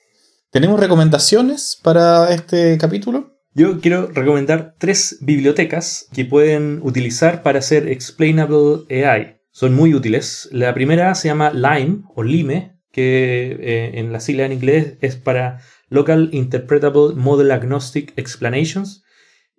¿Tenemos 0.51 0.81
recomendaciones 0.81 1.79
para 1.83 2.33
este 2.33 2.79
capítulo? 2.79 3.39
Yo 3.53 3.83
quiero 3.83 4.07
recomendar 4.07 4.77
tres 4.79 5.19
bibliotecas 5.21 6.09
que 6.15 6.25
pueden 6.25 6.81
utilizar 6.83 7.43
para 7.43 7.59
hacer 7.59 7.87
Explainable 7.87 8.87
AI. 9.05 9.38
Son 9.59 9.75
muy 9.75 9.93
útiles. 9.93 10.49
La 10.53 10.73
primera 10.73 11.13
se 11.17 11.27
llama 11.27 11.51
Lime 11.51 12.03
o 12.15 12.23
Lime, 12.23 12.79
que 12.93 13.59
eh, 13.61 13.91
en 13.99 14.13
la 14.13 14.21
sigla 14.21 14.47
en 14.47 14.53
inglés 14.53 14.99
es 15.01 15.17
para 15.17 15.59
Local 15.89 16.29
Interpretable 16.31 17.17
Model 17.17 17.51
Agnostic 17.51 18.13
Explanations. 18.17 19.03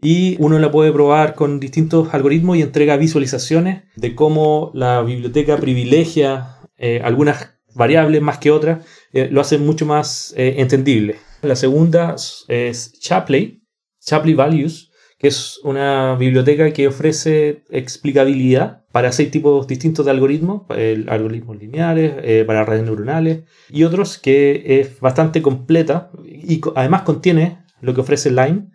Y 0.02 0.38
uno 0.40 0.58
la 0.58 0.72
puede 0.72 0.94
probar 0.94 1.36
con 1.36 1.60
distintos 1.60 2.14
algoritmos 2.14 2.56
y 2.56 2.62
entrega 2.62 2.96
visualizaciones 2.96 3.84
de 3.98 4.16
cómo 4.16 4.72
la 4.74 5.02
biblioteca 5.02 5.58
privilegia 5.58 6.60
eh, 6.78 7.02
algunas 7.04 7.56
variables 7.76 8.22
más 8.22 8.38
que 8.38 8.52
otras, 8.52 8.86
eh, 9.12 9.28
lo 9.30 9.42
hace 9.42 9.58
mucho 9.58 9.86
más 9.86 10.34
entendible. 10.38 11.18
La 11.42 11.58
segunda 11.58 12.16
es 12.48 12.94
Chapley, 13.02 13.64
Shapley 14.00 14.34
Values, 14.34 14.89
que 15.20 15.28
es 15.28 15.60
una 15.64 16.16
biblioteca 16.16 16.72
que 16.72 16.88
ofrece 16.88 17.64
explicabilidad 17.70 18.86
para 18.92 19.12
seis 19.12 19.30
tipos 19.30 19.68
distintos 19.68 20.06
de 20.06 20.12
algoritmos, 20.12 20.64
algoritmos 21.08 21.58
lineales, 21.58 22.14
eh, 22.24 22.46
para 22.48 22.64
redes 22.64 22.86
neuronales 22.86 23.44
y 23.70 23.84
otros 23.84 24.18
que 24.18 24.80
es 24.80 25.00
bastante 25.02 25.42
completa 25.42 26.10
y 26.26 26.62
además 26.74 27.02
contiene 27.04 27.60
lo 27.82 27.94
que 27.94 28.02
ofrece 28.02 28.32
Lime. 28.32 28.70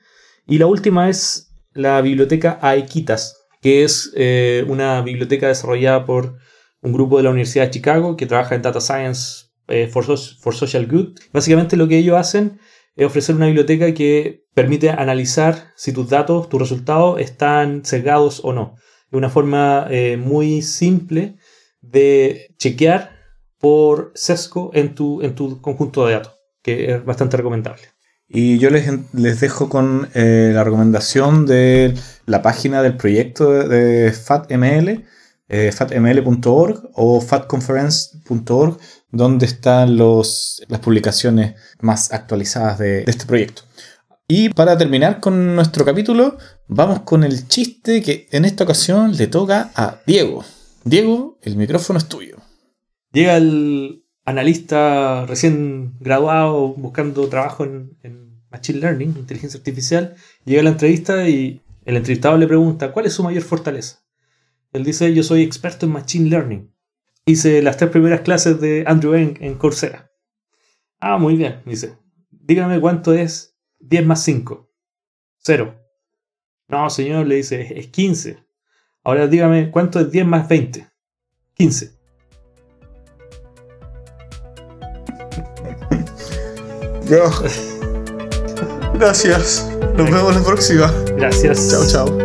Y 0.47 0.59
la 0.59 0.67
última 0.67 1.09
es 1.09 1.51
la 1.73 2.01
biblioteca 2.03 2.59
Aequitas, 2.61 3.47
que 3.63 3.83
es 3.83 4.13
eh, 4.15 4.67
una 4.69 5.01
biblioteca 5.01 5.49
desarrollada 5.49 6.05
por 6.05 6.37
un 6.83 6.93
grupo 6.93 7.17
de 7.17 7.23
la 7.23 7.31
Universidad 7.31 7.65
de 7.65 7.71
Chicago 7.71 8.17
que 8.17 8.27
trabaja 8.27 8.55
en 8.55 8.63
Data 8.63 8.83
Science 8.83 9.47
eh, 9.69 9.89
for 9.89 10.05
Social 10.05 10.87
Good. 10.87 11.19
Básicamente 11.33 11.79
lo 11.79 11.89
que 11.89 11.97
ellos 11.97 12.19
hacen 12.19 12.61
es 12.95 13.07
ofrecer 13.07 13.35
una 13.35 13.47
biblioteca 13.47 13.95
que 13.95 14.44
permite 14.55 14.91
analizar 14.91 15.73
si 15.77 15.93
tus 15.93 16.09
datos, 16.09 16.49
tus 16.49 16.61
resultados 16.61 17.21
están 17.21 17.85
sesgados 17.85 18.41
o 18.45 18.53
no. 18.53 18.77
Es 19.09 19.13
una 19.13 19.29
forma 19.29 19.87
eh, 19.91 20.17
muy 20.17 20.63
simple 20.63 21.37
de 21.81 22.55
chequear 22.59 23.11
por 23.59 24.13
sesgo 24.15 24.71
en 24.75 24.95
tu, 24.95 25.23
en 25.23 25.35
tu 25.35 25.61
conjunto 25.61 26.07
de 26.07 26.15
datos, 26.15 26.35
que 26.63 26.95
es 26.95 27.05
bastante 27.05 27.37
recomendable. 27.37 27.83
Y 28.29 28.59
yo 28.59 28.71
les, 28.71 28.91
les 29.13 29.41
dejo 29.41 29.69
con 29.69 30.09
eh, 30.15 30.53
la 30.55 30.65
recomendación 30.65 31.47
de 31.47 31.95
la 32.27 32.43
página 32.43 32.83
del 32.83 32.97
proyecto 32.97 33.53
de, 33.69 34.13
FATML, 34.13 35.05
eh, 35.49 35.73
fatml.org 35.73 36.91
o 36.95 37.21
fatconference.org, 37.21 38.79
donde 39.11 39.47
están 39.47 39.97
los, 39.97 40.63
las 40.69 40.81
publicaciones 40.81 41.55
más 41.81 42.13
actualizadas 42.13 42.79
de, 42.79 43.05
de 43.05 43.11
este 43.11 43.27
proyecto. 43.27 43.63
Y 44.27 44.49
para 44.49 44.79
terminar 44.79 45.21
con 45.21 45.55
nuestro 45.55 45.85
capítulo, 45.85 46.39
vamos 46.67 47.01
con 47.01 47.25
el 47.25 47.47
chiste 47.47 48.01
que 48.01 48.27
en 48.31 48.47
esta 48.47 48.65
ocasión 48.65 49.15
le 49.15 49.27
toca 49.27 49.71
a 49.75 50.01
Diego. 50.07 50.43
Diego, 50.83 51.39
el 51.43 51.57
micrófono 51.57 51.99
es 51.99 52.09
tuyo. 52.09 52.39
Llega 53.13 53.37
el 53.37 54.03
analista 54.25 55.27
recién 55.27 55.99
graduado 56.01 56.69
buscando 56.69 57.29
trabajo 57.29 57.65
en, 57.65 58.25
Machine 58.51 58.79
Learning, 58.79 59.15
inteligencia 59.19 59.59
artificial, 59.59 60.15
llega 60.45 60.63
la 60.63 60.71
entrevista 60.71 61.29
y 61.29 61.61
el 61.85 61.97
entrevistado 61.97 62.39
le 62.39 62.47
pregunta, 62.47 62.93
¿cuál 62.93 63.05
es 63.05 63.13
su 63.13 63.25
mayor 63.25 63.43
fortaleza? 63.43 64.05
Él 64.73 64.85
dice, 64.85 65.13
yo 65.13 65.25
soy 65.25 65.43
experto 65.43 65.87
en 65.87 65.93
Machine 65.93 66.31
Learning. 66.31 66.73
Hice 67.27 67.63
las 67.63 67.79
tres 67.79 67.91
primeras 67.91 68.21
clases 68.21 68.61
de 68.61 68.85
Andrew 68.87 69.17
Ng 69.17 69.39
en 69.41 69.57
Coursera. 69.57 70.13
Ah, 71.01 71.19
muy 71.19 71.35
bien, 71.35 71.63
dice. 71.67 71.99
Dígame 72.31 72.81
cuánto 72.81 73.13
es 73.13 73.54
10 73.89 74.07
más 74.07 74.23
5. 74.23 74.69
0. 75.39 75.75
No, 76.69 76.91
señor, 76.91 77.27
le 77.27 77.37
dice, 77.37 77.79
es 77.79 77.89
15. 77.89 78.39
Ahora 79.05 79.27
dígame, 79.27 79.71
¿cuánto 79.71 80.01
es 80.01 80.11
10 80.11 80.27
más 80.27 80.49
20? 80.49 80.89
15. 81.55 81.95
Gracias. 88.95 89.71
Nos 89.97 90.11
vemos 90.11 90.35
la 90.35 90.43
próxima. 90.43 90.91
Gracias. 91.17 91.71
Chao, 91.71 91.87
chao. 91.87 92.24